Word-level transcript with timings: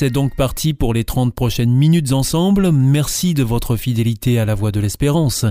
C'est 0.00 0.10
donc 0.10 0.36
parti 0.36 0.74
pour 0.74 0.94
les 0.94 1.02
30 1.02 1.34
prochaines 1.34 1.72
minutes 1.72 2.12
ensemble. 2.12 2.70
Merci 2.70 3.34
de 3.34 3.42
votre 3.42 3.74
fidélité 3.74 4.38
à 4.38 4.44
la 4.44 4.54
Voix 4.54 4.70
de 4.70 4.78
l'Espérance. 4.78 5.44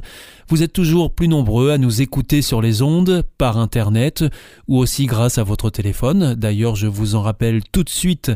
Vous 0.47 0.63
êtes 0.63 0.71
toujours 0.71 1.11
plus 1.11 1.27
nombreux 1.27 1.69
à 1.71 1.77
nous 1.77 2.01
écouter 2.01 2.41
sur 2.41 2.61
les 2.61 2.81
ondes, 2.81 3.25
par 3.37 3.57
Internet 3.57 4.23
ou 4.69 4.77
aussi 4.77 5.05
grâce 5.05 5.37
à 5.37 5.43
votre 5.43 5.69
téléphone. 5.69 6.33
D'ailleurs, 6.35 6.77
je 6.77 6.87
vous 6.87 7.15
en 7.15 7.23
rappelle 7.23 7.61
tout 7.73 7.83
de 7.83 7.89
suite 7.89 8.31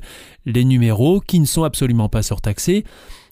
les 0.46 0.66
numéros 0.66 1.22
qui 1.22 1.40
ne 1.40 1.46
sont 1.46 1.64
absolument 1.64 2.10
pas 2.10 2.24
surtaxés. 2.24 2.84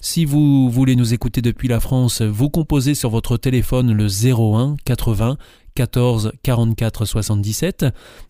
Si 0.01 0.23
vous 0.23 0.69
voulez 0.69 0.95
nous 0.95 1.13
écouter 1.13 1.41
depuis 1.41 1.67
la 1.67 1.81
France, 1.81 2.21
vous 2.21 2.49
composez 2.49 2.95
sur 2.95 3.09
votre 3.09 3.35
téléphone 3.35 3.91
le 3.91 4.07
01 4.07 4.77
80 4.85 5.35
14 5.79 6.33
44 6.43 7.05
77. 7.05 7.85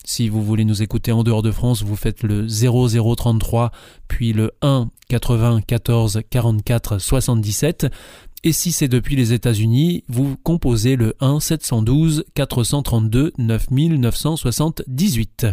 Si 0.06 0.30
vous 0.30 0.44
voulez 0.44 0.66
nous 0.66 0.84
écouter 0.84 1.12
en 1.12 1.24
dehors 1.24 1.42
de 1.42 1.50
France, 1.50 1.82
vous 1.82 1.96
faites 1.96 2.22
le 2.22 2.46
0033 2.46 3.72
puis 4.08 4.34
le 4.34 4.52
1 4.62 4.92
80 5.08 5.62
14 5.66 6.22
44 6.30 7.00
77. 7.00 7.88
Et 8.44 8.52
si 8.52 8.72
c'est 8.72 8.88
depuis 8.88 9.16
les 9.16 9.34
États-Unis, 9.34 10.04
vous 10.08 10.38
composez 10.44 10.96
le 10.96 11.16
1 11.22 11.40
712 11.40 12.26
432 12.36 13.34
9978. 13.40 15.48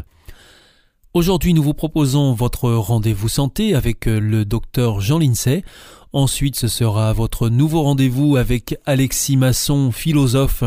Aujourd'hui, 1.14 1.54
nous 1.54 1.62
vous 1.62 1.72
proposons 1.72 2.34
votre 2.34 2.70
rendez-vous 2.72 3.30
santé 3.30 3.74
avec 3.74 4.04
le 4.04 4.44
docteur 4.44 5.00
Jean 5.00 5.18
Lincey. 5.18 5.64
Ensuite, 6.12 6.56
ce 6.56 6.68
sera 6.68 7.12
votre 7.14 7.48
nouveau 7.48 7.82
rendez-vous 7.82 8.36
avec 8.36 8.78
Alexis 8.84 9.36
Masson, 9.36 9.92
philosophe 9.92 10.62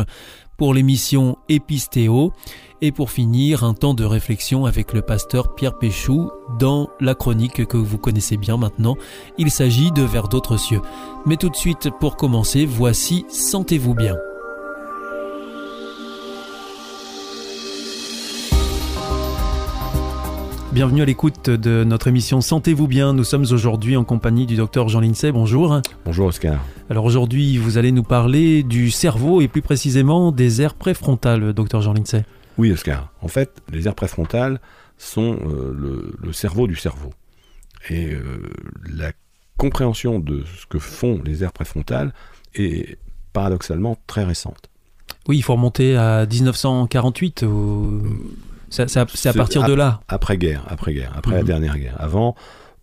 pour 0.60 0.74
l'émission 0.74 1.38
Épistéo. 1.48 2.34
Et 2.82 2.92
pour 2.92 3.10
finir, 3.10 3.64
un 3.64 3.72
temps 3.72 3.94
de 3.94 4.04
réflexion 4.04 4.66
avec 4.66 4.92
le 4.92 5.00
pasteur 5.00 5.54
Pierre 5.54 5.78
Péchou 5.78 6.30
dans 6.58 6.90
la 7.00 7.14
chronique 7.14 7.64
que 7.64 7.78
vous 7.78 7.96
connaissez 7.96 8.36
bien 8.36 8.58
maintenant. 8.58 8.96
Il 9.38 9.50
s'agit 9.50 9.90
de 9.90 10.02
Vers 10.02 10.28
d'autres 10.28 10.58
cieux. 10.58 10.82
Mais 11.24 11.38
tout 11.38 11.48
de 11.48 11.56
suite, 11.56 11.88
pour 11.98 12.16
commencer, 12.16 12.66
voici 12.66 13.24
Sentez-vous 13.30 13.94
bien. 13.94 14.16
Bienvenue 20.72 21.02
à 21.02 21.04
l'écoute 21.04 21.50
de 21.50 21.82
notre 21.82 22.06
émission 22.06 22.40
Sentez-vous 22.40 22.86
bien. 22.86 23.12
Nous 23.12 23.24
sommes 23.24 23.44
aujourd'hui 23.50 23.96
en 23.96 24.04
compagnie 24.04 24.46
du 24.46 24.54
docteur 24.54 24.88
Jean 24.88 25.00
Lincey. 25.00 25.32
Bonjour. 25.32 25.80
Bonjour 26.04 26.28
Oscar. 26.28 26.64
Alors 26.88 27.04
aujourd'hui, 27.06 27.58
vous 27.58 27.76
allez 27.76 27.90
nous 27.90 28.04
parler 28.04 28.62
du 28.62 28.92
cerveau 28.92 29.40
et 29.40 29.48
plus 29.48 29.62
précisément 29.62 30.30
des 30.30 30.62
aires 30.62 30.74
préfrontales, 30.74 31.52
docteur 31.54 31.82
Jean 31.82 31.92
Lincey. 31.92 32.24
Oui 32.56 32.70
Oscar. 32.70 33.12
En 33.20 33.26
fait, 33.26 33.60
les 33.72 33.88
aires 33.88 33.96
préfrontales 33.96 34.60
sont 34.96 35.36
euh, 35.44 36.12
le, 36.22 36.32
cerveau 36.32 36.68
du 36.68 36.76
cerveau. 36.76 37.10
Et 37.88 38.14
euh, 38.14 38.22
la 38.94 39.10
compréhension 39.56 40.20
de 40.20 40.44
ce 40.56 40.66
que 40.66 40.78
font 40.78 41.20
les 41.24 41.42
aires 41.42 41.52
préfrontales 41.52 42.14
est 42.54 42.96
paradoxalement 43.32 43.98
très 44.06 44.22
récente. 44.22 44.70
Oui, 45.26 45.36
il 45.36 45.42
faut 45.42 45.54
remonter 45.54 45.96
à 45.96 46.26
1948. 46.26 47.44
C'est 48.70 48.96
à 48.96 49.32
partir 49.32 49.64
de 49.64 49.74
là. 49.74 50.00
Après-guerre, 50.08 50.64
après-guerre, 50.68 51.12
après, 51.14 51.34
la 51.34 51.40
mhm. 51.40 51.46
dernière 51.46 51.78
guerre. 51.78 51.96
Avant, 51.98 52.34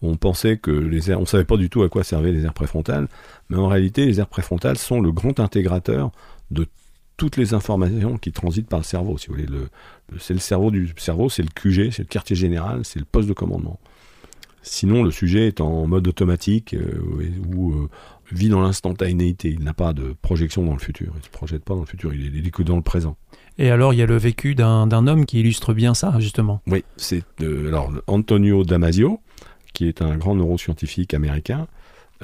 on 0.01 0.15
pensait 0.15 0.57
que 0.57 0.71
les 0.71 1.09
aires, 1.09 1.19
on 1.19 1.25
savait 1.25 1.45
pas 1.45 1.57
du 1.57 1.69
tout 1.69 1.81
à 1.83 1.89
quoi 1.89 2.03
servaient 2.03 2.31
les 2.31 2.45
aires 2.45 2.53
préfrontales, 2.53 3.07
mais 3.49 3.57
en 3.57 3.67
réalité, 3.67 4.05
les 4.05 4.19
aires 4.19 4.27
préfrontales 4.27 4.77
sont 4.77 5.01
le 5.01 5.11
grand 5.11 5.39
intégrateur 5.39 6.11
de 6.51 6.67
toutes 7.15 7.37
les 7.37 7.55
informations 7.55 8.17
qui 8.17 8.31
transitent 8.31 8.69
par 8.69 8.79
le 8.79 8.85
cerveau. 8.85 9.17
Si 9.17 9.27
vous 9.27 9.33
voulez, 9.33 9.47
le, 9.47 9.69
c'est 10.19 10.35
le 10.35 10.39
cerveau 10.39 10.69
du 10.69 10.93
cerveau, 10.97 11.29
c'est 11.29 11.41
le 11.41 11.49
QG, 11.49 11.91
c'est 11.91 12.03
le 12.03 12.07
quartier 12.07 12.35
général, 12.35 12.81
c'est 12.83 12.99
le 12.99 13.05
poste 13.05 13.27
de 13.27 13.33
commandement. 13.33 13.79
Sinon, 14.61 15.01
le 15.01 15.11
sujet 15.11 15.47
est 15.47 15.61
en 15.61 15.87
mode 15.87 16.07
automatique 16.07 16.73
euh, 16.73 17.01
ou 17.55 17.71
euh, 17.71 17.89
vit 18.31 18.49
dans 18.49 18.61
l'instantanéité. 18.61 19.49
Il 19.49 19.63
n'a 19.63 19.73
pas 19.73 19.93
de 19.93 20.13
projection 20.21 20.63
dans 20.63 20.73
le 20.73 20.79
futur. 20.79 21.13
Il 21.15 21.19
ne 21.19 21.23
se 21.23 21.29
projette 21.29 21.63
pas 21.63 21.73
dans 21.73 21.81
le 21.81 21.85
futur. 21.85 22.13
Il 22.13 22.45
est, 22.45 22.51
que 22.51 22.63
dans 22.63 22.75
le 22.75 22.81
présent. 22.81 23.15
Et 23.59 23.72
alors, 23.72 23.94
il 23.94 23.97
y 23.97 24.01
a 24.01 24.06
le 24.06 24.18
vécu 24.18 24.56
d'un 24.56 25.07
homme 25.07 25.25
qui 25.25 25.40
illustre 25.40 25.73
bien 25.73 25.94
ça, 25.94 26.16
justement. 26.19 26.62
Oui, 26.68 26.84
c'est 26.95 27.23
euh, 27.41 27.68
alors 27.68 27.91
Antonio 28.07 28.63
Damasio, 28.63 29.19
qui 29.73 29.88
est 29.88 30.01
un 30.01 30.16
grand 30.16 30.35
neuroscientifique 30.35 31.13
américain, 31.13 31.67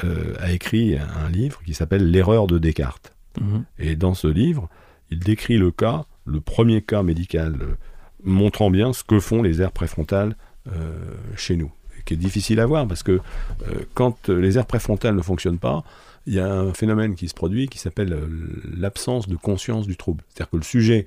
euh, 0.03 0.35
a 0.39 0.51
écrit 0.51 0.97
un 0.97 1.29
livre 1.29 1.61
qui 1.65 1.73
s'appelle 1.73 2.09
L'erreur 2.09 2.47
de 2.47 2.59
Descartes. 2.59 3.15
Mhm. 3.41 3.63
Et 3.79 3.95
dans 3.95 4.13
ce 4.13 4.27
livre, 4.27 4.69
il 5.09 5.19
décrit 5.19 5.57
le 5.57 5.71
cas, 5.71 6.05
le 6.25 6.39
premier 6.39 6.81
cas 6.81 7.01
médical, 7.01 7.57
euh, 7.61 7.75
montrant 8.23 8.69
bien 8.69 8.93
ce 8.93 9.03
que 9.03 9.19
font 9.19 9.41
les 9.41 9.61
aires 9.61 9.71
préfrontales 9.71 10.35
chez 11.35 11.57
nous, 11.57 11.69
qui 12.05 12.13
est 12.13 12.17
difficile 12.17 12.61
à 12.61 12.65
voir 12.65 12.87
parce 12.87 13.03
que 13.03 13.19
quand 13.95 14.29
les 14.29 14.57
aires 14.57 14.65
préfrontales 14.65 15.13
ne 15.13 15.21
fonctionnent 15.21 15.59
pas, 15.59 15.83
il 16.25 16.33
y 16.33 16.39
a 16.39 16.51
un 16.51 16.73
phénomène 16.73 17.15
qui 17.15 17.27
se 17.27 17.33
produit 17.33 17.67
qui 17.67 17.77
s'appelle 17.77 18.13
euh, 18.13 18.27
l'absence 18.75 19.27
de 19.27 19.35
conscience 19.35 19.87
du 19.87 19.97
trouble. 19.97 20.23
C'est-à-dire 20.29 20.51
que 20.51 20.57
le 20.57 20.63
sujet 20.63 21.05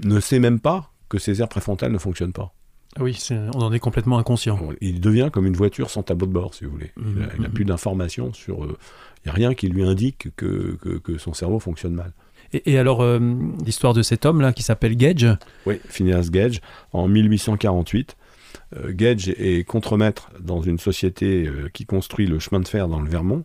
ne 0.00 0.20
sait 0.20 0.38
même 0.38 0.60
pas 0.60 0.92
que 1.08 1.18
ses 1.18 1.40
aires 1.40 1.48
préfrontales 1.48 1.92
ne 1.92 1.98
fonctionnent 1.98 2.32
pas. 2.32 2.52
Ah 2.98 3.02
oui, 3.02 3.18
on 3.30 3.60
en 3.60 3.72
est 3.72 3.78
complètement 3.78 4.18
inconscient. 4.18 4.58
Il 4.80 5.00
devient 5.00 5.28
comme 5.30 5.46
une 5.46 5.56
voiture 5.56 5.90
sans 5.90 6.02
tableau 6.02 6.26
de 6.26 6.32
bord, 6.32 6.54
si 6.54 6.64
vous 6.64 6.70
voulez. 6.70 6.92
il 6.96 7.40
n'a 7.42 7.48
mhm. 7.48 7.54
plus 7.54 7.64
d'informations 7.64 8.32
sur... 8.32 8.64
Euh, 8.64 8.78
il 9.18 9.28
n'y 9.28 9.30
a 9.30 9.34
rien 9.34 9.54
qui 9.54 9.68
lui 9.68 9.82
indique 9.82 10.28
que, 10.36 10.78
que, 11.02 11.18
son 11.18 11.34
cerveau 11.34 11.58
fonctionne 11.58 11.94
mal. 11.94 12.12
Et, 12.52 12.78
alors, 12.78 13.02
euh, 13.02 13.18
l'histoire 13.64 13.92
de 13.92 14.02
cet 14.02 14.24
homme-là 14.24 14.52
qui 14.52 14.62
s'appelle 14.62 14.96
Gage? 14.96 15.26
Oui, 15.66 15.80
Phineas 15.88 16.28
Gage, 16.30 16.60
en 16.92 17.08
1848. 17.08 18.16
Gage 18.88 19.28
est 19.28 19.66
contremaître 19.66 20.30
dans 20.40 20.62
une 20.62 20.78
société 20.78 21.50
qui 21.72 21.86
construit 21.86 22.26
le 22.26 22.38
chemin 22.38 22.60
de 22.60 22.68
fer 22.68 22.88
dans 22.88 23.00
le 23.00 23.08
Vermont 23.08 23.44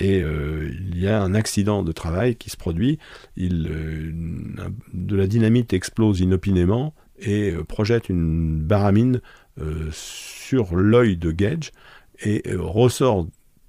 et 0.00 0.22
euh, 0.22 0.70
il 0.72 0.98
y 0.98 1.06
a 1.06 1.22
un 1.22 1.34
accident 1.34 1.82
de 1.82 1.92
travail 1.92 2.36
qui 2.36 2.50
se 2.50 2.56
produit. 2.56 2.98
Il, 3.36 3.68
euh, 3.70 4.12
de 4.94 5.16
la 5.16 5.26
dynamite 5.26 5.72
explose 5.74 6.20
inopinément 6.20 6.94
et 7.18 7.50
euh, 7.50 7.64
projette 7.64 8.08
une 8.08 8.60
baramine 8.62 9.20
sur 9.92 10.74
l'œil 10.74 11.18
de 11.18 11.30
Gage 11.32 11.72
et 12.24 12.42
ressort 12.56 13.26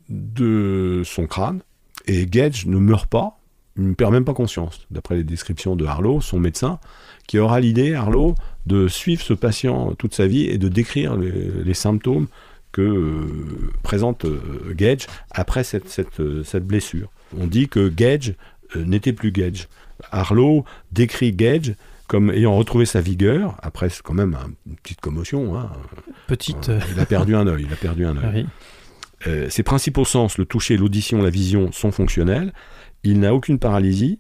de 0.08 1.02
son 1.04 1.28
crâne. 1.28 1.60
Et 2.06 2.26
Gage 2.28 2.66
ne 2.66 2.78
meurt 2.78 3.08
pas, 3.08 3.42
il 3.76 3.90
ne 3.90 3.94
perd 3.94 4.14
même 4.14 4.24
pas 4.24 4.34
conscience, 4.34 4.88
d'après 4.90 5.18
les 5.18 5.26
descriptions 5.26 5.76
de 5.76 5.84
Harlow, 5.84 6.22
son 6.22 6.40
médecin, 6.40 6.80
qui 7.28 7.40
aura 7.40 7.60
l'idée, 7.60 7.94
Harlow, 7.94 8.36
de 8.68 8.88
suivre 8.88 9.22
ce 9.22 9.34
patient 9.34 9.94
toute 9.96 10.14
sa 10.14 10.28
vie 10.28 10.46
et 10.46 10.58
de 10.58 10.70
décrire 10.70 11.18
les 11.18 11.74
symptômes 11.74 12.28
que 12.72 12.82
euh, 12.82 13.72
présente 13.84 14.26
euh, 14.26 14.74
Gage 14.74 15.08
après 15.32 15.64
cette, 15.64 16.20
euh, 16.20 16.44
cette, 16.44 16.66
blessure. 16.66 17.10
On 17.38 17.48
dit 17.48 17.68
que 17.68 17.90
Gage 17.90 18.36
n'était 18.76 19.14
plus 19.14 19.32
Gage. 19.32 19.68
Harlow 20.12 20.66
décrit 20.92 21.34
Gage 21.34 21.76
comme 22.08 22.30
ayant 22.32 22.56
retrouvé 22.56 22.86
sa 22.86 23.00
vigueur, 23.00 23.56
après 23.62 23.88
quand 24.04 24.14
même 24.14 24.38
une 24.68 24.76
petite 24.76 25.00
commotion. 25.00 25.58
Hein. 25.58 25.70
Petite. 26.28 26.70
il 26.92 27.00
a 27.00 27.06
perdu 27.06 27.36
un 27.36 27.48
œil. 27.48 27.66
Il 27.68 27.74
a 27.74 27.78
perdu 27.78 28.06
un 28.06 28.18
œil. 29.26 29.50
ses 29.50 29.64
principaux 29.64 30.04
sens, 30.04 30.38
le 30.38 30.46
toucher, 30.46 30.76
l'audition, 30.76 31.22
la 31.22 31.30
vision, 31.30 31.72
sont 31.72 31.92
fonctionnels. 31.92 32.54
Il 33.04 33.20
n'a 33.20 33.34
aucune 33.34 33.60
paralysie. 33.60 34.20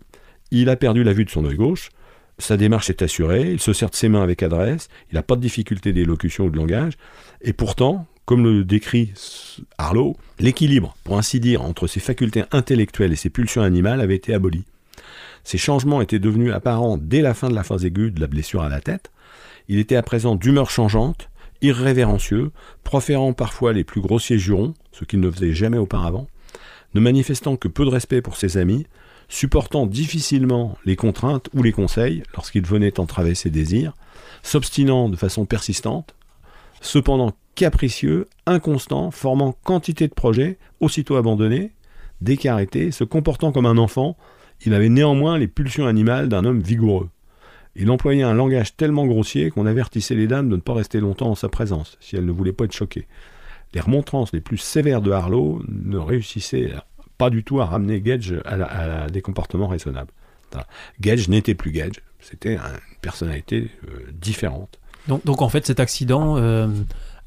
Il 0.52 0.70
a 0.70 0.76
perdu 0.76 1.04
la 1.04 1.14
vue 1.14 1.26
de 1.26 1.30
son 1.30 1.46
œil 1.46 1.56
gauche. 1.56 1.90
Sa 2.38 2.58
démarche 2.58 2.90
est 2.90 3.02
assurée. 3.02 3.52
Il 3.52 3.60
se 3.60 3.74
sert 3.74 3.90
de 3.90 3.96
ses 3.96 4.10
mains 4.10 4.24
avec 4.24 4.42
adresse. 4.42 4.88
Il 5.12 5.16
n'a 5.16 5.24
pas 5.24 5.36
de 5.36 5.42
difficulté 5.42 5.92
d'élocution 5.92 6.46
ou 6.46 6.50
de 6.50 6.58
langage. 6.58 6.94
Et 7.42 7.54
pourtant, 7.54 8.08
comme 8.26 8.44
le 8.44 8.64
décrit 8.64 9.12
Harlow, 9.78 10.16
l'équilibre, 10.40 10.96
pour 11.04 11.18
ainsi 11.18 11.40
dire, 11.40 11.62
entre 11.62 11.88
ses 11.88 12.00
facultés 12.00 12.44
intellectuelles 12.52 13.14
et 13.14 13.18
ses 13.18 13.30
pulsions 13.30 13.62
animales 13.62 14.02
avait 14.02 14.16
été 14.16 14.34
aboli. 14.34 14.64
Ces 15.44 15.58
changements 15.58 16.02
étaient 16.02 16.20
devenus 16.20 16.54
apparents 16.54 16.98
dès 16.98 17.22
la 17.22 17.34
fin 17.34 17.50
de 17.50 17.56
la 17.56 17.64
phase 17.64 17.86
aiguë 17.86 18.12
de 18.12 18.22
la 18.22 18.28
blessure 18.28 18.62
à 18.62 18.70
la 18.70 18.82
tête. 18.82 19.12
Il 19.68 19.80
était 19.80 19.96
à 19.96 20.04
présent 20.04 20.36
d'humeur 20.36 20.70
changeante, 20.70 21.30
irrévérencieux, 21.62 22.52
proférant 22.84 23.34
parfois 23.34 23.74
les 23.74 23.84
plus 23.84 24.02
grossiers 24.02 24.38
jurons, 24.38 24.74
ce 24.92 25.06
qu'il 25.06 25.20
ne 25.20 25.32
faisait 25.32 25.54
jamais 25.54 25.78
auparavant, 25.78 26.28
ne 26.94 27.00
manifestant 27.00 27.56
que 27.56 27.68
peu 27.68 27.86
de 27.86 27.90
respect 27.90 28.22
pour 28.22 28.38
ses 28.38 28.58
amis, 28.58 28.86
supportant 29.30 29.86
difficilement 29.86 30.78
les 30.86 30.96
contraintes 30.96 31.50
ou 31.54 31.64
les 31.64 31.72
conseils 31.72 32.24
lorsqu'il 32.36 32.66
venait 32.66 33.00
entraver 33.00 33.34
ses 33.34 33.50
désirs, 33.50 33.94
s'obstinant 34.44 35.08
de 35.08 35.16
façon 35.16 35.46
persistante, 35.46 36.16
cependant 36.82 37.32
capricieux, 37.62 38.28
inconstant, 38.48 39.12
formant 39.12 39.52
quantité 39.64 40.08
de 40.08 40.16
projets, 40.16 40.58
aussitôt 40.80 41.16
abandonnés, 41.16 41.74
qu'arrêté, 42.40 42.90
se 42.90 43.04
comportant 43.04 43.52
comme 43.52 43.68
un 43.68 43.78
enfant, 43.78 44.18
il 44.66 44.74
avait 44.74 44.90
néanmoins 44.90 45.38
les 45.38 45.48
pulsions 45.48 45.86
animales 45.86 46.28
d'un 46.28 46.44
homme 46.44 46.60
vigoureux. 46.60 47.10
Il 47.76 47.92
employait 47.92 48.24
un 48.24 48.34
langage 48.34 48.76
tellement 48.78 49.06
grossier 49.06 49.52
qu'on 49.52 49.68
avertissait 49.68 50.16
les 50.16 50.26
dames 50.26 50.50
de 50.50 50.56
ne 50.56 50.62
pas 50.62 50.74
rester 50.74 51.00
longtemps 51.00 51.30
en 51.30 51.36
sa 51.36 51.50
présence, 51.50 52.00
si 52.00 52.16
elles 52.16 52.26
ne 52.26 52.32
voulaient 52.32 52.52
pas 52.52 52.66
être 52.66 52.74
choquées. 52.74 53.08
Les 53.76 53.80
remontrances 53.80 54.34
les 54.34 54.42
plus 54.42 54.58
sévères 54.58 55.04
de 55.04 55.12
Harlow 55.12 55.62
ne 55.68 56.00
réussissaient 56.00 56.74
pas 57.20 57.30
du 57.30 57.44
tout 57.44 57.62
à 57.62 57.66
ramener 57.66 58.02
Gage 58.02 58.34
à, 58.44 59.08
des 59.08 59.22
comportements 59.22 59.68
raisonnables. 59.68 60.12
Gage 61.00 61.30
n'était 61.30 61.54
plus 61.54 61.72
Gage, 61.72 62.02
c'était 62.22 62.56
une 62.56 62.62
personnalité 63.02 63.70
euh, 63.88 64.00
différente. 64.20 64.80
Donc, 65.08 65.24
donc, 65.26 65.42
en 65.44 65.50
fait, 65.50 65.66
cet 65.66 65.80
accident 65.80 66.38
euh, 66.38 66.68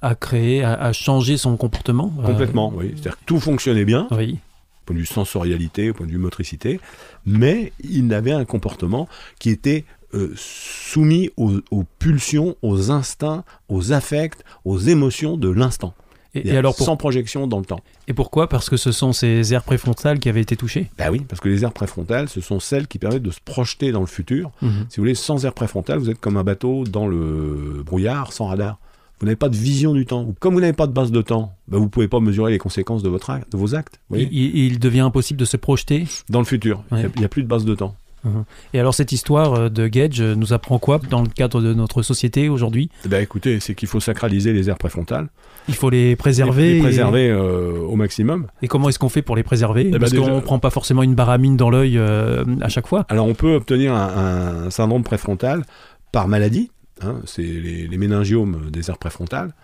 a 0.05 0.15
créé, 0.15 0.63
a, 0.63 0.93
changé 0.93 1.37
son 1.37 1.57
comportement 1.57 2.13
euh, 2.21 2.27
Complètement, 2.27 2.73
oui. 2.75 2.91
C'est-à-dire 2.93 3.19
que 3.19 3.25
tout 3.25 3.41
fonctionnait 3.41 3.85
bien. 3.85 4.07
Oui 4.11 4.39
au 4.39 4.87
point 4.89 4.97
de 4.97 5.01
vue 5.01 5.07
sensorialité, 5.07 5.89
au 5.89 5.95
point 5.95 6.05
de 6.05 6.13
vue 6.13 6.19
motricité, 6.19 6.79
mais 7.25 7.73
il 7.83 8.13
avait 8.13 8.33
un 8.33 8.45
comportement 8.45 9.09
qui 9.39 9.49
était 9.49 9.87
euh, 10.13 10.35
soumis 10.37 11.31
aux, 11.39 11.85
pulsions, 11.99 12.55
aux 12.61 12.91
instincts, 12.91 13.45
aux 13.71 13.93
affects, 13.93 14.45
aux 14.67 14.79
émotions 14.79 15.39
de 15.39 15.49
l'instant. 15.49 15.95
Et, 16.35 16.55
alors 16.55 16.75
sans 16.75 16.99
projection 16.99 17.47
dans 17.47 17.61
le 17.61 17.65
temps. 17.65 17.81
Et 18.09 18.13
pourquoi? 18.13 18.49
Parce 18.49 18.69
que 18.69 18.77
ce 18.77 18.93
sont 18.93 19.15
ces 19.15 19.55
aires 19.55 19.63
préfrontales 19.63 20.19
qui 20.19 20.29
avaient 20.29 20.43
été 20.43 20.57
touchées? 20.57 20.91
Ben 20.99 21.11
oui, 21.11 21.21
parce 21.21 21.41
que 21.41 21.49
les 21.49 21.65
aires 21.65 21.73
préfrontales, 21.73 22.29
ce 22.29 22.43
sont 22.43 22.61
celles 22.61 22.87
qui 22.89 22.99
permettent 22.99 23.23
de 23.23 23.31
se 23.31 23.41
projeter 23.43 23.91
dans 23.91 24.01
le 24.01 24.07
futur. 24.07 24.51
Mhm. 24.61 24.87
Si 24.91 24.97
vous 24.97 25.03
voulez, 25.03 25.15
sans 25.15 25.47
aires 25.47 25.55
préfrontales, 25.55 25.99
vous 25.99 26.11
êtes 26.11 26.21
comme 26.21 26.37
un 26.37 26.45
bateau 26.45 26.85
dans 26.85 27.07
le 27.07 27.83
brouillard, 27.87 28.33
sans 28.33 28.49
radar. 28.49 28.79
Vous 29.21 29.27
n'avez 29.27 29.37
pas 29.37 29.49
de 29.49 29.57
vision 29.57 29.95
du 29.95 30.07
temps. 30.07 30.35
Comme 30.41 30.55
vous 30.55 30.61
n'avez 30.61 30.73
pas 30.73 30.87
de 30.87 30.93
base 30.93 31.13
de 31.13 31.23
temps, 31.23 31.55
ben 31.69 31.79
vous 31.79 31.85
ne 31.85 31.91
pouvez 31.91 32.09
pas 32.09 32.21
mesurer 32.21 32.51
les 32.51 32.59
conséquences 32.59 33.03
de, 33.03 33.09
votre 33.09 33.33
de 33.51 33.57
vos 33.57 33.75
actes. 33.75 34.01
il, 34.13 34.79
devient 34.79 35.01
impossible 35.01 35.39
de 35.39 35.45
se 35.45 35.57
projeter 35.57 36.07
Dans 36.29 36.41
le 36.41 36.45
futur. 36.45 36.83
Il 36.93 37.11
n'y 37.17 37.25
a, 37.25 37.29
plus 37.29 37.43
de 37.43 37.49
base 37.49 37.65
de 37.65 37.75
temps. 37.75 37.95
Uh-huh. 38.25 38.45
Et 38.73 38.81
alors 38.81 38.95
cette 38.95 39.13
histoire 39.13 39.55
euh, 39.55 39.69
de 39.69 39.87
Gage 39.87 40.21
euh, 40.21 40.35
nous 40.35 40.53
apprend 40.53 40.79
quoi 40.79 40.99
dans 41.11 41.21
le 41.21 41.29
cadre 41.29 41.61
de 41.61 41.75
notre 41.75 42.03
société 42.03 42.49
aujourd'hui? 42.49 42.89
Eh 43.05 43.09
ben 43.09 43.23
Écoutez, 43.23 43.61
c'est 43.61 43.75
qu'il 43.75 43.89
faut 43.89 44.01
sacraliser 44.01 44.53
les 44.53 44.71
aires 44.71 44.79
préfrontales. 44.79 45.29
Il 45.69 45.75
faut 45.75 45.91
les 45.91 46.17
préserver. 46.17 46.75
Les, 46.75 46.81
préserver 46.81 47.29
euh, 47.31 47.79
au 47.81 47.97
maximum. 47.97 48.47
Et 48.63 48.69
comment 48.69 48.89
est-ce 48.89 48.99
qu'on 48.99 49.09
fait 49.09 49.23
pour 49.23 49.37
les 49.37 49.43
préserver 49.43 49.85
eh 49.89 49.91
ben, 49.91 49.99
Parce 49.99 50.15
qu'on 50.15 50.37
ne 50.37 50.41
prend 50.41 50.59
pas 50.59 50.71
forcément 50.71 51.03
une 51.03 51.15
baramine 51.15 51.57
dans 51.57 51.71
l'œil 51.71 51.99
à 51.99 52.69
chaque 52.69 52.87
fois. 52.87 53.05
Alors 53.09 53.27
on 53.27 53.35
peut 53.35 53.55
obtenir 53.55 53.95
un, 53.95 54.71
syndrome 54.71 55.03
préfrontal 55.03 55.65
par 56.13 56.29
maladie. 56.29 56.71
Hein, 57.03 57.21
c'est 57.27 57.43
les, 57.43 57.99
méningiomes 57.99 58.71
des 58.71 58.91
aires 58.91 58.99
préfrontales. 58.99 59.55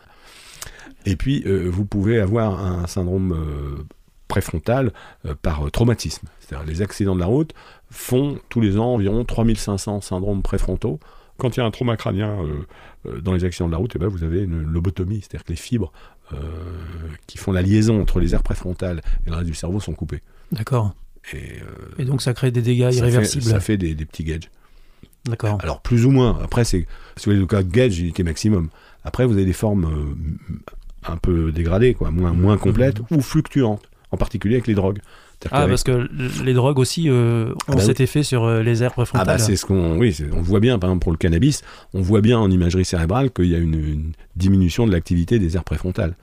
Et 1.06 1.16
puis, 1.16 1.44
vous 1.46 1.86
pouvez 1.86 2.20
avoir 2.20 2.64
un 2.64 2.86
syndrome 2.86 3.86
préfrontal 4.28 4.92
par 5.40 5.70
traumatisme. 5.70 6.28
C'est-à-dire 6.40 6.66
les 6.66 6.82
accidents 6.82 7.14
de 7.14 7.20
la 7.20 7.26
route 7.26 7.54
font 7.90 8.38
tous 8.48 8.60
les 8.60 8.78
ans 8.78 8.94
environ 8.94 9.24
3500 9.24 10.00
syndromes 10.00 10.42
préfrontaux. 10.42 11.00
Quand 11.38 11.56
il 11.56 11.60
y 11.60 11.62
a 11.62 11.66
un 11.66 11.70
trauma 11.70 11.96
crânien 11.96 12.42
euh, 12.42 12.66
euh, 13.06 13.20
dans 13.20 13.32
les 13.32 13.44
accidents 13.44 13.66
de 13.66 13.72
la 13.72 13.78
route, 13.78 13.92
eh 13.94 13.98
ben, 13.98 14.08
vous 14.08 14.24
avez 14.24 14.42
une 14.42 14.62
lobotomie, 14.62 15.20
c'est-à-dire 15.20 15.44
que 15.44 15.50
les 15.50 15.56
fibres 15.56 15.90
euh, 16.32 16.36
qui 17.26 17.38
font 17.38 17.50
la 17.50 17.62
liaison 17.62 18.00
entre 18.00 18.20
les 18.20 18.34
aires 18.34 18.42
préfrontales 18.42 19.00
et 19.26 19.30
le 19.30 19.36
reste 19.36 19.46
du 19.46 19.54
cerveau 19.54 19.80
sont 19.80 19.94
coupées. 19.94 20.22
D'accord. 20.52 20.94
Et, 21.98 22.04
donc 22.04 22.22
ça 22.22 22.34
crée 22.34 22.50
des 22.50 22.62
dégâts 22.62 22.90
irréversibles. 22.92 23.44
ça 23.44 23.60
fait 23.60 23.76
des, 23.76 23.94
petits 23.94 24.24
gages. 24.24 24.50
D'accord. 25.26 25.58
Alors 25.62 25.80
plus 25.80 26.06
ou 26.06 26.10
moins. 26.10 26.38
Après, 26.42 26.64
c'est 26.64 26.86
si 27.16 27.26
vous 27.26 27.32
voulez 27.32 27.38
le 27.38 27.46
cas 27.46 27.62
gauge, 27.62 27.98
unité 27.98 28.22
maximum. 28.22 28.68
Après, 29.04 29.26
vous 29.26 29.34
avez 29.34 29.44
des 29.44 29.52
formes 29.52 30.16
un 31.06 31.16
peu 31.16 31.52
dégradées, 31.52 31.94
quoi, 31.94 32.10
moins, 32.10 32.32
moins 32.32 32.58
complètes 32.58 33.00
mmh. 33.00 33.16
ou 33.16 33.22
fluctuantes, 33.22 33.82
en 34.10 34.16
particulier 34.16 34.56
avec 34.56 34.66
les 34.66 34.74
drogues. 34.74 35.00
Ah, 35.50 35.66
parce 35.66 35.84
que 35.84 36.08
les 36.44 36.52
drogues 36.52 36.78
aussi 36.78 37.08
euh, 37.08 37.54
ah 37.66 37.72
ont 37.72 37.76
bah 37.76 37.80
cet 37.80 38.00
effet 38.00 38.22
sur 38.22 38.44
euh, 38.44 38.62
les 38.62 38.82
aires 38.82 38.92
préfrontales. 38.92 39.26
Ah 39.26 39.32
bah 39.32 39.38
c'est 39.38 39.56
ce 39.56 39.64
qu'on, 39.64 39.96
oui, 39.96 40.14
on 40.32 40.42
voit 40.42 40.60
bien, 40.60 40.78
par 40.78 40.90
exemple 40.90 41.02
pour 41.02 41.12
le 41.12 41.16
cannabis, 41.16 41.62
on 41.94 42.02
voit 42.02 42.20
bien 42.20 42.38
en 42.38 42.50
imagerie 42.50 42.84
cérébrale 42.84 43.30
qu'il 43.30 43.46
y 43.46 43.54
a 43.54 43.58
une, 43.58 44.12
diminution 44.36 44.86
de 44.86 44.92
l'activité 44.92 45.38
des 45.38 45.56
aires 45.56 45.64
préfrontales. 45.64 46.14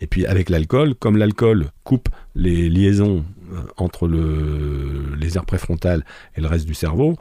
Et 0.00 0.06
puis 0.06 0.26
avec 0.26 0.50
l'alcool, 0.50 0.94
comme 0.94 1.16
l'alcool 1.16 1.66
coupe 1.84 2.08
les 2.34 2.68
liaisons 2.68 3.24
euh, 3.52 3.60
entre 3.78 4.08
le, 4.08 5.14
les 5.18 5.36
aires 5.36 5.46
préfrontales 5.46 6.04
et 6.36 6.40
le 6.42 6.46
reste 6.46 6.66
du 6.66 6.74
cerveau, 6.74 7.16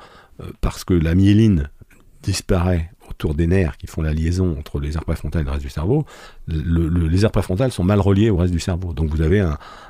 parce 0.61 0.83
que 0.83 0.93
la 0.93 1.15
myéline 1.15 1.69
disparaît 2.23 2.89
autour 3.09 3.35
des 3.35 3.47
nerfs 3.47 3.77
qui 3.77 3.87
font 3.87 4.01
la 4.01 4.13
liaison 4.13 4.55
entre 4.59 4.79
les 4.79 4.95
aires 4.95 5.05
préfrontales 5.05 5.43
et 5.43 5.45
le 5.45 5.51
reste 5.51 5.63
du 5.63 5.69
cerveau, 5.69 6.05
les 6.47 7.23
aires 7.23 7.31
préfrontales 7.31 7.71
sont 7.71 7.83
mal 7.83 7.99
reliées 7.99 8.29
au 8.29 8.37
reste 8.37 8.51
du 8.51 8.59
cerveau. 8.59 8.93
Donc 8.93 9.09
vous 9.09 9.21
avez 9.21 9.45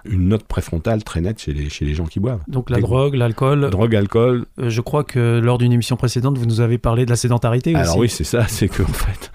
une 0.06 0.28
note 0.28 0.44
préfrontale 0.44 1.04
très 1.04 1.22
nette 1.22 1.40
chez 1.40 1.54
les, 1.54 1.70
chez 1.70 1.86
les 1.86 1.94
gens 1.94 2.06
qui 2.06 2.20
boivent. 2.20 2.42
Donc 2.48 2.70
la 2.70 2.80
drogue, 2.80 3.16
l'alcool. 3.16 3.70
Drogue, 3.70 3.96
alcool. 3.96 4.46
Euh, 4.60 4.70
je 4.70 4.82
crois 4.82 5.04
que 5.04 5.40
lors 5.40 5.58
d'une 5.58 5.72
émission 5.72 5.96
précédente, 5.96 6.38
vous 6.38 6.46
nous 6.46 6.62
avez 6.62 6.78
parlé 6.78 7.06
de 7.06 7.10
la 7.10 7.16
sédentarité 7.16 7.72
aussi. 7.72 7.82
Alors 7.82 7.98
oui, 7.98 8.10
c'est 8.10 8.24
ça, 8.24 8.48
c'est 8.48 8.68
que 8.68 8.84
en 8.84 8.88
fait, 8.88 9.32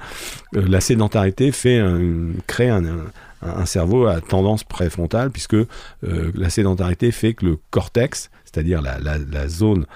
euh, 0.56 0.66
la 0.68 0.80
sédentarité 0.80 1.52
fait 1.52 1.82
crée 2.46 2.68
un, 2.68 3.64
cerveau 3.64 4.06
à 4.06 4.20
tendance 4.20 4.64
préfrontale, 4.64 5.30
puisque 5.30 5.54
euh, 5.54 5.66
la 6.34 6.50
sédentarité 6.50 7.10
fait 7.10 7.34
que 7.34 7.46
le 7.46 7.58
cortex, 7.70 8.30
c'est-à-dire 8.44 8.82
la, 8.82 8.98
la, 9.00 9.48
zone 9.48 9.86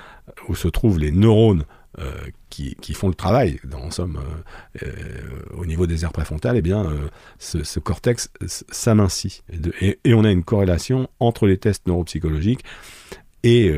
où 0.49 0.55
se 0.55 0.69
trouvent 0.69 0.99
les 0.99 1.11
neurones 1.11 1.65
euh, 2.01 2.11
qui, 2.51 2.95
font 2.95 3.09
le 3.09 3.15
travail, 3.15 3.61
en 3.73 3.91
somme, 3.91 4.19
euh, 4.19 4.87
euh, 4.87 5.57
au 5.57 5.67
niveau 5.67 5.89
des 5.89 6.05
aires 6.05 6.13
préfrontales, 6.13 6.57
eh 6.57 6.63
bien, 6.63 6.87
ce, 7.39 7.79
cortex 7.81 8.31
s'amincit. 8.47 9.43
Et, 9.81 9.99
et, 10.05 10.15
on 10.15 10.23
a 10.23 10.31
une 10.31 10.45
corrélation 10.45 11.09
entre 11.19 11.49
les 11.49 11.59
tests 11.59 11.87
neuropsychologiques 11.89 12.65
et 13.45 13.71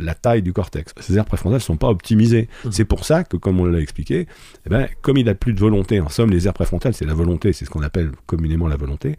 la 0.00 0.14
taille 0.14 0.42
du 0.42 0.52
cortex. 0.52 0.92
Ces 1.00 1.16
aires 1.16 1.24
préfrontales 1.24 1.58
ne 1.58 1.62
sont 1.62 1.76
pas 1.76 1.88
optimisées. 1.88 2.48
Mmh. 2.64 2.72
C'est 2.72 2.84
pour 2.84 3.04
ça 3.04 3.22
que, 3.22 3.36
comme 3.36 3.60
on 3.60 3.66
l'a 3.66 3.78
expliqué, 3.78 4.26
eh 4.66 4.68
ben, 4.68 4.88
comme 5.00 5.16
il 5.16 5.26
n'a 5.26 5.34
plus 5.34 5.54
de 5.54 5.60
volonté, 5.60 6.00
en 6.00 6.08
somme, 6.08 6.30
les 6.30 6.46
aires 6.46 6.54
préfrontales, 6.54 6.92
c'est 6.92 7.04
la 7.04 7.14
volonté, 7.14 7.52
c'est 7.52 7.64
ce 7.64 7.70
qu'on 7.70 7.82
appelle 7.82 8.10
communément 8.26 8.66
la 8.68 8.76
volonté, 8.76 9.16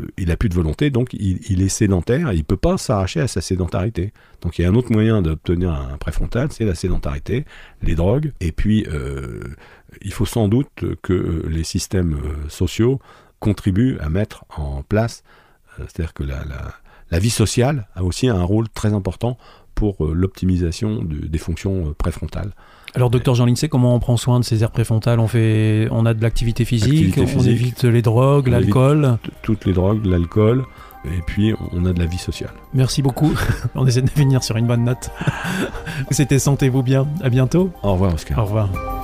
euh, 0.00 0.06
il 0.16 0.28
n'a 0.28 0.36
plus 0.36 0.48
de 0.48 0.54
volonté, 0.54 0.90
donc 0.90 1.12
il, 1.14 1.62
est 1.62 1.68
sédentaire 1.68 2.30
et 2.30 2.34
il 2.34 2.38
ne 2.38 2.42
peut 2.42 2.56
pas 2.56 2.78
s'arracher 2.78 3.20
à 3.20 3.28
sa 3.28 3.40
sédentarité. 3.40 4.12
Donc 4.40 4.58
il 4.58 4.62
y 4.62 4.64
a 4.64 4.68
un 4.68 4.74
autre 4.74 4.92
moyen 4.92 5.22
d'obtenir 5.22 5.72
un 5.72 5.96
préfrontal, 5.98 6.48
c'est 6.50 6.64
la 6.64 6.74
sédentarité, 6.74 7.44
les 7.82 7.94
drogues, 7.94 8.32
et 8.40 8.52
puis 8.52 8.86
euh, 8.88 9.40
il 10.02 10.12
faut 10.12 10.26
sans 10.26 10.48
doute 10.48 10.84
que 11.02 11.44
les 11.48 11.64
systèmes 11.64 12.14
euh, 12.14 12.48
sociaux 12.48 13.00
contribuent 13.40 13.98
à 14.00 14.08
mettre 14.08 14.44
en 14.56 14.82
place, 14.82 15.22
c'est-à-dire 15.78 16.14
que 16.14 16.22
la, 16.22 16.44
vie 17.18 17.30
sociale 17.30 17.86
a 17.94 18.04
aussi 18.04 18.28
un 18.28 18.42
rôle 18.42 18.68
très 18.68 18.92
important 18.92 19.38
pour 19.74 20.06
l'optimisation 20.06 21.02
des 21.02 21.38
fonctions 21.38 21.94
préfrontales. 21.98 22.52
Alors, 22.94 23.10
docteur 23.10 23.34
Jean 23.34 23.46
Lincey, 23.46 23.68
comment 23.68 23.94
on 23.94 23.98
prend 23.98 24.16
soin 24.16 24.38
de 24.38 24.44
ces 24.44 24.62
aires 24.62 24.70
préfrontales? 24.70 25.18
On, 25.18 25.26
fait, 25.26 25.88
on 25.90 26.06
a 26.06 26.14
de 26.14 26.22
l'activité 26.22 26.64
physique, 26.64 27.18
on 27.18 27.42
évite 27.42 27.82
les 27.82 28.02
drogues, 28.02 28.46
l'alcool 28.46 29.18
Toutes 29.42 29.64
les 29.64 29.72
drogues, 29.72 30.06
l'alcool, 30.06 30.64
et 31.04 31.20
puis 31.26 31.54
on 31.72 31.86
a 31.86 31.92
de 31.92 31.98
la 31.98 32.06
vie 32.06 32.18
sociale. 32.18 32.52
Merci 32.72 33.02
beaucoup. 33.02 33.32
on 33.74 33.84
essaie 33.86 34.02
de 34.02 34.10
venir 34.10 34.44
sur 34.44 34.56
une 34.56 34.66
bonne 34.66 34.84
note. 34.84 35.10
C'était 36.12 36.38
Sentez-vous 36.38 36.84
bien. 36.84 37.08
À 37.22 37.30
bientôt. 37.30 37.72
Au 37.82 37.94
revoir, 37.94 38.14
Oscar. 38.14 38.38
Au 38.38 38.44
revoir. 38.44 39.03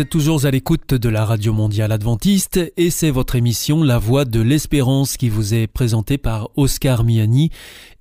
Vous 0.00 0.04
êtes 0.04 0.08
toujours 0.08 0.46
à 0.46 0.50
l'écoute 0.50 0.94
de 0.94 1.08
la 1.10 1.26
Radio 1.26 1.52
Mondiale 1.52 1.92
Adventiste 1.92 2.58
et 2.78 2.88
c'est 2.88 3.10
votre 3.10 3.36
émission 3.36 3.82
La 3.82 3.98
Voix 3.98 4.24
de 4.24 4.40
l'Espérance 4.40 5.18
qui 5.18 5.28
vous 5.28 5.52
est 5.52 5.66
présentée 5.66 6.16
par 6.16 6.48
Oscar 6.56 7.04
Miani 7.04 7.50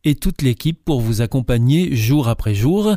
et 0.06 0.16
toute 0.16 0.42
l'équipe 0.42 0.80
pour 0.86 1.02
vous 1.02 1.20
accompagner 1.20 1.94
jour 1.98 2.30
après 2.30 2.56
jour. 2.56 2.96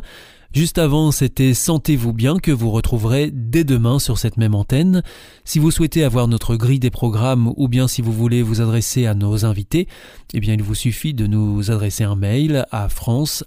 Juste 0.53 0.77
avant, 0.77 1.11
c'était 1.11 1.53
Sentez-vous 1.53 2.13
bien 2.13 2.39
que 2.39 2.51
vous 2.51 2.71
retrouverez 2.71 3.29
dès 3.29 3.65
demain 3.65 3.99
sur 3.99 4.17
cette 4.17 4.37
même 4.37 4.55
antenne. 4.55 5.03
Si 5.43 5.59
vous 5.59 5.69
souhaitez 5.69 6.05
avoir 6.05 6.29
notre 6.29 6.55
grille 6.55 6.79
des 6.79 6.89
programmes 6.89 7.51
ou 7.57 7.67
bien 7.67 7.89
si 7.89 8.01
vous 8.01 8.13
voulez 8.13 8.41
vous 8.41 8.61
adresser 8.61 9.05
à 9.05 9.15
nos 9.15 9.43
invités, 9.43 9.89
eh 10.33 10.39
bien 10.39 10.53
il 10.53 10.63
vous 10.63 10.75
suffit 10.75 11.13
de 11.13 11.27
nous 11.27 11.71
adresser 11.71 12.05
un 12.05 12.15
mail 12.15 12.65
à 12.71 12.87
france@ 12.87 13.43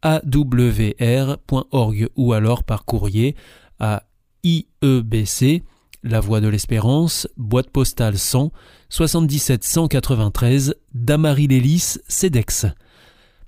awr.org 0.00 2.08
ou 2.14 2.32
alors 2.32 2.62
par 2.62 2.84
courrier 2.84 3.34
à 3.80 4.04
IEBC, 4.44 5.62
La 6.02 6.20
Voie 6.20 6.40
de 6.40 6.48
l'Espérance, 6.48 7.28
boîte 7.36 7.70
postale 7.70 8.18
100 8.18 8.52
77 8.88 9.64
193 9.64 10.74
Damary-Lélis, 10.94 11.98
CEDEX. 12.08 12.66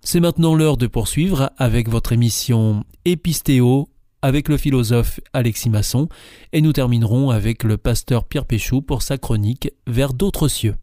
C'est 0.03 0.21
maintenant 0.21 0.55
l'heure 0.55 0.77
de 0.77 0.87
poursuivre 0.87 1.51
avec 1.59 1.89
votre 1.89 2.13
émission 2.13 2.85
Épistéo 3.05 3.89
avec 4.23 4.49
le 4.49 4.57
philosophe 4.57 5.21
Alexis 5.33 5.71
Masson 5.71 6.09
et 6.53 6.61
nous 6.61 6.73
terminerons 6.73 7.31
avec 7.31 7.65
le 7.65 7.77
pasteur 7.77 8.25
Pierre 8.25 8.47
Péchou 8.47 8.83
pour 8.83 9.03
sa 9.03 9.19
chronique 9.19 9.73
Vers 9.87 10.13
d'autres 10.13 10.49
cieux. 10.49 10.75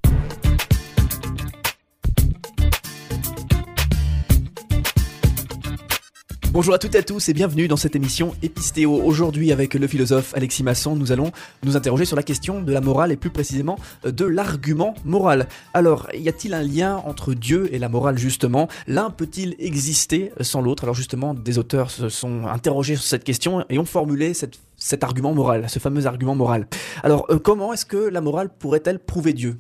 Bonjour 6.58 6.74
à 6.74 6.80
toutes 6.80 6.96
et 6.96 6.98
à 6.98 7.04
tous 7.04 7.30
et 7.30 7.34
bienvenue 7.34 7.68
dans 7.68 7.78
cette 7.78 7.96
émission 7.96 8.34
Épistéo. 8.42 8.92
Aujourd'hui 8.92 9.52
avec 9.52 9.76
le 9.76 9.86
philosophe 9.86 10.34
Alexis 10.36 10.64
Masson, 10.64 10.96
nous 10.96 11.12
allons 11.12 11.32
nous 11.64 11.78
interroger 11.78 12.04
sur 12.04 12.16
la 12.16 12.24
question 12.24 12.62
de 12.62 12.74
la 12.74 12.82
morale 12.82 13.12
et 13.12 13.16
plus 13.16 13.30
précisément 13.30 13.78
euh, 14.08 14.12
de 14.12 14.26
l'argument 14.26 14.96
moral. 15.06 15.48
Alors, 15.76 16.08
y 16.16 16.28
a-t-il 16.28 16.56
un 16.56 16.64
lien 16.64 16.96
entre 17.06 17.36
Dieu 17.36 17.72
et 17.72 17.78
la 17.78 17.90
morale 17.90 18.18
justement? 18.18 18.70
L'un 18.88 19.12
peut-il 19.12 19.56
exister 19.60 20.32
sans 20.42 20.62
l'autre? 20.62 20.86
Alors 20.86 20.96
justement, 20.96 21.36
des 21.36 21.60
auteurs 21.60 21.92
se 21.92 22.10
sont 22.10 22.48
interrogés 22.48 22.96
sur 22.96 23.06
cette 23.06 23.24
question 23.24 23.64
et 23.70 23.78
ont 23.78 23.86
formulé 23.86 24.34
cet 24.34 25.04
argument 25.04 25.36
moral, 25.36 25.70
ce 25.70 25.78
fameux 25.78 26.08
argument 26.08 26.34
moral. 26.34 26.66
Alors, 27.04 27.28
euh, 27.30 27.38
comment 27.38 27.72
est-ce 27.72 27.86
que 27.86 27.98
la 27.98 28.20
morale 28.20 28.50
pourrait-elle 28.50 28.98
prouver 28.98 29.34
Dieu? 29.34 29.60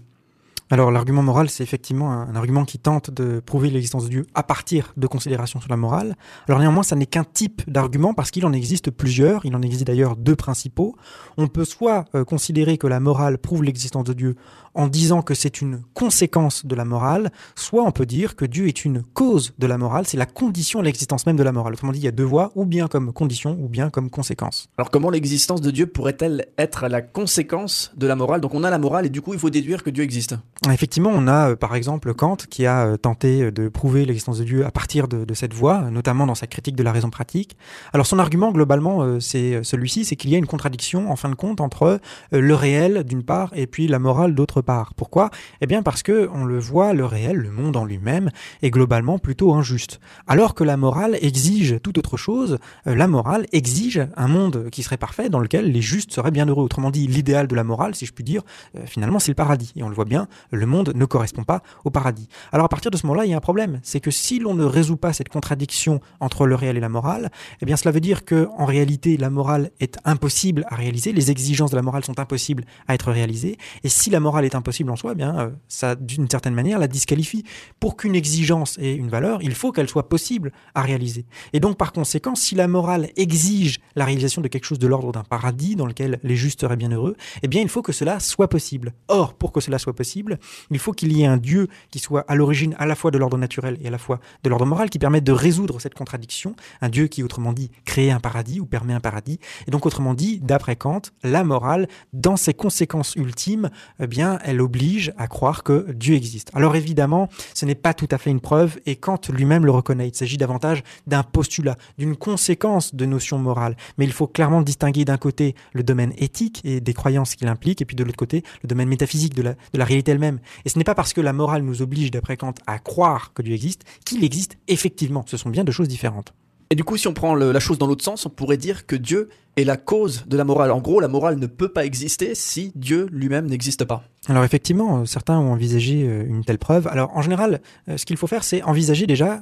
Alors 0.70 0.92
l'argument 0.92 1.24
moral, 1.24 1.50
c'est 1.50 1.64
effectivement 1.64 2.12
un, 2.12 2.36
argument 2.36 2.66
qui 2.66 2.78
tente 2.78 3.10
de 3.10 3.40
prouver 3.40 3.70
l'existence 3.70 4.06
de 4.06 4.10
Dieu 4.10 4.26
à 4.36 4.44
partir 4.44 4.94
de 4.98 5.08
considérations 5.08 5.62
sur 5.62 5.70
la 5.70 5.78
morale. 5.78 6.16
Alors 6.48 6.60
néanmoins, 6.60 6.84
ça 6.84 6.96
n'est 6.96 7.06
qu'un 7.06 7.24
type 7.24 7.62
d'argument 7.70 8.14
parce 8.14 8.32
qu'il 8.32 8.46
en 8.46 8.52
existe 8.52 8.92
plusieurs, 8.92 9.46
il 9.46 9.56
en 9.56 9.62
existe 9.62 9.86
d'ailleurs 9.88 10.18
deux 10.18 10.36
principaux. 10.36 10.96
On 11.38 11.48
peut 11.48 11.66
soit 11.66 12.06
euh, 12.16 12.26
considérer 12.26 12.78
que 12.78 12.88
la 12.88 13.00
morale 13.00 13.38
prouve 13.38 13.64
l'existence 13.64 14.04
de 14.04 14.14
Dieu 14.14 14.36
en 14.78 14.88
disant 14.88 15.24
que 15.24 15.34
c'est 15.34 15.60
une 15.60 15.82
conséquence 15.96 16.66
de 16.66 16.76
la 16.76 16.86
morale, 16.86 17.32
soit 17.56 17.84
on 17.84 17.92
peut 17.92 18.06
dire 18.06 18.36
que 18.36 18.46
Dieu 18.46 18.68
est 18.68 18.86
une 18.86 19.02
cause 19.02 19.54
de 19.58 19.66
la 19.66 19.80
morale, 19.80 20.06
c'est 20.06 20.18
la 20.18 20.28
condition 20.28 20.80
de 20.80 20.86
l'existence 20.86 21.26
même 21.26 21.36
de 21.36 21.44
la 21.44 21.52
morale. 21.52 21.74
Autrement 21.74 21.92
dit, 21.92 22.00
il 22.00 22.06
y 22.06 22.08
a 22.08 22.12
deux 22.12 22.24
voies, 22.24 22.52
ou 22.54 22.64
bien 22.64 22.88
comme 22.88 23.12
condition, 23.12 23.58
ou 23.60 23.68
bien 23.70 23.90
comme 23.90 24.12
conséquence. 24.12 24.70
Alors 24.78 24.92
comment 24.92 25.10
l'existence 25.10 25.62
de 25.62 25.72
Dieu 25.72 25.88
pourrait-elle 25.88 26.46
être 26.60 26.88
la 26.88 27.02
conséquence 27.02 27.92
de 27.98 28.06
la 28.06 28.16
morale? 28.16 28.40
Donc 28.40 28.54
on 28.54 28.64
a 28.64 28.70
la 28.70 28.78
morale 28.78 29.08
et 29.08 29.10
du 29.10 29.22
coup 29.22 29.34
il 29.34 29.40
faut 29.40 29.50
déduire 29.50 29.84
que 29.84 29.90
Dieu 29.90 30.04
existe. 30.04 30.36
Effectivement, 30.72 31.12
on 31.12 31.28
a 31.28 31.52
euh, 31.52 31.56
par 31.56 31.76
exemple 31.76 32.14
Kant 32.14 32.38
qui 32.48 32.68
a 32.68 32.86
euh, 32.86 32.98
tenté 32.98 33.44
euh, 33.44 33.52
de 33.52 33.70
prouver 33.70 34.06
l'existence 34.06 34.38
de 34.38 34.44
Dieu 34.44 34.64
à 34.64 34.70
partir 34.70 35.08
de, 35.08 35.34
cette 35.34 35.54
voie, 35.54 35.90
notamment 35.90 36.28
dans 36.28 36.36
sa 36.36 36.46
critique 36.46 36.76
de 36.76 36.84
la 36.84 36.92
raison 36.92 37.10
pratique. 37.10 37.58
Alors 37.94 38.06
son 38.06 38.20
argument 38.20 38.52
globalement, 38.52 39.20
c'est 39.20 39.64
celui-ci, 39.64 40.06
c'est 40.06 40.16
qu'il 40.16 40.30
y 40.30 40.36
a 40.36 40.38
une 40.38 40.46
contradiction 40.46 41.12
en 41.12 41.16
fin 41.16 41.30
de 41.30 41.36
compte 41.36 41.62
entre 41.62 42.00
le 42.32 42.56
réel 42.56 43.04
d'une 43.04 43.24
part 43.24 43.52
et 43.56 43.68
puis 43.68 43.88
la 43.88 44.00
morale 44.00 44.36
d'autre 44.36 44.62
part. 44.62 44.67
Pourquoi? 44.96 45.30
Eh 45.62 45.66
bien 45.66 45.82
parce 45.82 46.04
que 46.04 46.30
on 46.34 46.44
le 46.44 46.60
voit, 46.60 46.94
le 46.94 47.06
réel, 47.06 47.38
le 47.38 47.52
monde 47.52 47.78
en 47.78 47.86
lui-même 47.86 48.32
est 48.62 48.70
globalement 48.70 49.18
plutôt 49.18 49.54
injuste. 49.54 50.00
Alors 50.28 50.56
que 50.56 50.64
la 50.64 50.78
morale 50.78 51.18
exige 51.22 51.80
tout 51.82 51.98
autre 51.98 52.18
chose, 52.18 52.60
euh, 52.86 52.96
la 52.96 53.08
morale 53.08 53.46
exige 53.54 54.06
un 54.16 54.28
monde 54.28 54.70
qui 54.72 54.84
serait 54.84 54.98
parfait 54.98 55.30
dans 55.30 55.40
lequel 55.40 55.72
les 55.72 55.82
justes 55.82 56.12
seraient 56.12 56.32
bien 56.32 56.46
heureux. 56.46 56.64
Autrement 56.64 56.92
dit, 56.92 57.08
l'idéal 57.08 57.48
de 57.48 57.56
la 57.56 57.64
morale, 57.64 57.96
si 57.96 58.06
je 58.06 58.14
puis 58.14 58.24
dire, 58.24 58.42
euh, 58.76 58.86
finalement 58.86 59.20
c'est 59.20 59.32
le 59.32 59.36
paradis. 59.36 59.72
Et 59.76 59.84
on 59.84 59.90
le 59.90 59.96
voit 59.96 60.06
bien, 60.06 60.28
le 60.52 60.66
monde 60.66 60.92
ne 60.94 61.06
correspond 61.06 61.44
pas 61.44 61.64
au 61.86 61.90
paradis. 61.90 62.28
Alors 62.52 62.66
à 62.66 62.70
partir 62.70 62.92
de 62.92 62.98
ce 62.98 63.06
moment-là, 63.08 63.26
il 63.26 63.32
y 63.32 63.34
a 63.34 63.38
un 63.38 63.42
problème, 63.42 63.80
c'est 63.84 64.02
que 64.02 64.12
si 64.12 64.40
l'on 64.40 64.54
ne 64.54 64.66
résout 64.66 64.98
pas 64.98 65.14
cette 65.14 65.30
contradiction 65.30 66.02
entre 66.20 66.46
le 66.46 66.56
réel 66.56 66.76
et 66.76 66.82
la 66.82 66.90
morale, 66.90 67.32
eh 67.62 67.66
bien 67.66 67.78
cela 67.78 67.92
veut 67.92 68.02
dire 68.02 68.26
que 68.26 68.50
en 68.58 68.66
réalité 68.66 69.16
la 69.16 69.30
morale 69.30 69.72
est 69.80 69.98
impossible 70.04 70.66
à 70.70 70.76
réaliser, 70.76 71.14
les 71.14 71.32
exigences 71.32 71.72
de 71.72 71.76
la 71.76 71.82
morale 71.82 72.04
sont 72.04 72.20
impossibles 72.20 72.66
à 72.88 72.96
être 72.96 73.12
réalisées, 73.12 73.58
et 73.84 73.90
si 73.90 74.10
la 74.10 74.20
morale 74.20 74.46
est 74.46 74.56
impossible 74.58 74.92
en 74.92 74.96
soi, 74.96 75.12
eh 75.14 75.16
bien, 75.16 75.38
euh, 75.40 75.50
ça, 75.68 75.96
d'une 75.96 76.30
certaine 76.30 76.54
manière, 76.54 76.80
la 76.80 76.88
disqualifie. 76.88 77.44
Pour 77.80 77.96
qu'une 77.98 78.16
exigence 78.16 78.78
ait 78.80 78.96
une 78.96 79.10
valeur, 79.10 79.42
il 79.42 79.54
faut 79.54 79.72
qu'elle 79.72 79.88
soit 79.88 80.10
possible 80.10 80.52
à 80.76 80.82
réaliser. 80.82 81.26
Et 81.54 81.60
donc, 81.60 81.78
par 81.78 81.94
conséquent, 81.94 82.36
si 82.36 82.56
la 82.56 82.68
morale 82.68 83.10
exige 83.16 83.80
la 83.96 84.06
réalisation 84.06 84.42
de 84.42 84.48
quelque 84.48 84.66
chose 84.66 84.80
de 84.80 84.88
l'ordre 84.88 85.12
d'un 85.12 85.24
paradis 85.24 85.76
dans 85.76 85.86
lequel 85.86 86.20
les 86.24 86.36
justes 86.36 86.62
seraient 86.62 86.76
bien 86.76 86.92
heureux, 86.92 87.16
eh 87.42 87.48
bien, 87.48 87.62
il 87.62 87.70
faut 87.70 87.82
que 87.82 87.92
cela 87.92 88.20
soit 88.20 88.50
possible. 88.50 88.94
Or, 89.08 89.34
pour 89.34 89.52
que 89.52 89.62
cela 89.62 89.80
soit 89.80 89.94
possible, 89.94 90.40
il 90.72 90.80
faut 90.80 90.94
qu'il 90.94 91.12
y 91.12 91.24
ait 91.24 91.28
un 91.28 91.38
Dieu 91.38 91.68
qui 91.92 92.00
soit 92.00 92.26
à 92.28 92.36
l'origine 92.36 92.76
à 92.80 92.86
la 92.86 92.96
fois 92.96 93.12
de 93.12 93.18
l'ordre 93.18 93.38
naturel 93.38 93.78
et 93.82 93.88
à 93.88 93.92
la 93.92 93.98
fois 93.98 94.20
de 94.44 94.50
l'ordre 94.50 94.66
moral, 94.66 94.90
qui 94.90 95.00
permette 95.00 95.24
de 95.24 95.32
résoudre 95.32 95.80
cette 95.80 95.94
contradiction. 95.94 96.56
Un 96.82 96.90
Dieu 96.90 97.08
qui, 97.08 97.24
autrement 97.24 97.54
dit, 97.54 97.72
crée 97.86 98.12
un 98.12 98.20
paradis 98.20 98.60
ou 98.60 98.66
permet 98.66 98.94
un 98.94 99.00
paradis. 99.00 99.40
Et 99.68 99.72
donc, 99.72 99.86
autrement 99.86 100.14
dit, 100.14 100.40
d'après 100.40 100.76
Kant, 100.76 101.02
la 101.24 101.44
morale, 101.44 101.88
dans 102.14 102.38
ses 102.38 102.54
conséquences 102.54 103.16
ultimes, 103.16 103.70
eh 104.00 104.08
bien, 104.08 104.37
elle 104.44 104.62
oblige 104.62 105.14
à 105.18 105.28
croire 105.28 105.64
que 105.64 105.92
Dieu 105.92 106.16
existe. 106.16 106.52
Alors 106.54 106.76
évidemment, 106.76 107.30
ce 107.54 107.66
n'est 107.66 107.76
pas 107.76 107.94
tout 107.94 108.08
à 108.12 108.18
fait 108.18 108.30
une 108.30 108.40
preuve 108.40 108.80
et 108.86 108.96
Kant 108.96 109.20
lui-même 109.30 109.66
le 109.66 109.72
reconnaît. 109.72 110.08
Il 110.08 110.16
s'agit 110.16 110.38
davantage 110.38 110.84
d'un 111.06 111.24
postulat, 111.24 111.76
d'une 111.98 112.16
conséquence 112.16 112.96
de 112.96 113.06
notions 113.06 113.40
morales. 113.40 113.76
Mais 113.98 114.06
il 114.06 114.12
faut 114.12 114.28
clairement 114.28 114.62
distinguer 114.62 115.06
d'un 115.06 115.18
côté 115.18 115.56
le 115.74 115.84
domaine 115.84 116.14
éthique 116.18 116.62
et 116.64 116.82
des 116.82 116.94
croyances 116.94 117.36
qu'il 117.36 117.48
implique 117.48 117.82
et 117.82 117.86
puis 117.86 117.96
de 117.96 118.04
l'autre 118.04 118.18
côté 118.18 118.44
le 118.64 118.68
domaine 118.68 118.90
métaphysique 118.90 119.34
de 119.34 119.44
la, 119.44 119.86
réalité 119.86 120.12
elle-même. 120.12 120.40
Et 120.66 120.70
ce 120.70 120.78
n'est 120.78 120.84
pas 120.84 120.96
parce 120.96 121.14
que 121.14 121.22
la 121.22 121.34
morale 121.34 121.64
nous 121.64 121.82
oblige, 121.82 122.12
d'après 122.12 122.38
Kant, 122.38 122.54
à 122.66 122.80
croire 122.80 123.34
que 123.34 123.42
Dieu 123.42 123.54
existe 123.54 123.84
qu'il 124.06 124.24
existe 124.24 124.58
effectivement. 124.68 125.24
Ce 125.28 125.38
sont 125.38 125.50
bien 125.50 125.64
deux 125.64 125.72
choses 125.72 125.88
différentes. 125.88 126.34
Et 126.70 126.76
du 126.76 126.84
coup, 126.84 126.98
si 126.98 127.08
on 127.08 127.14
prend 127.14 127.34
la 127.36 127.60
chose 127.60 127.78
dans 127.78 127.88
l'autre 127.88 128.04
sens, 128.04 128.26
on 128.26 128.30
pourrait 128.30 128.58
dire 128.58 128.86
que 128.86 128.96
Dieu 128.96 129.30
est 129.56 129.64
la 129.64 129.78
cause 129.78 130.26
de 130.28 130.38
la 130.38 130.44
morale. 130.44 130.72
En 130.72 130.80
gros, 130.80 131.00
la 131.00 131.08
morale 131.08 131.38
ne 131.40 131.48
peut 131.48 131.70
pas 131.70 131.86
exister 131.86 132.36
si 132.36 132.72
Dieu 132.76 133.08
lui-même 133.12 133.48
n'existe 133.48 133.86
pas. 133.86 134.04
Alors 134.28 134.44
effectivement, 134.44 135.00
euh, 135.00 135.06
certains 135.06 135.40
ont 135.40 135.52
envisagé 135.52 136.04
euh, 136.04 136.26
une 136.28 136.44
telle 136.44 136.60
preuve. 136.60 136.88
Alors 136.88 137.16
en 137.16 137.22
général, 137.22 137.62
euh, 137.90 137.98
ce 137.98 138.06
qu'il 138.06 138.18
faut 138.18 138.28
faire, 138.28 138.44
c'est 138.44 138.62
envisager 138.64 139.08
déjà 139.08 139.42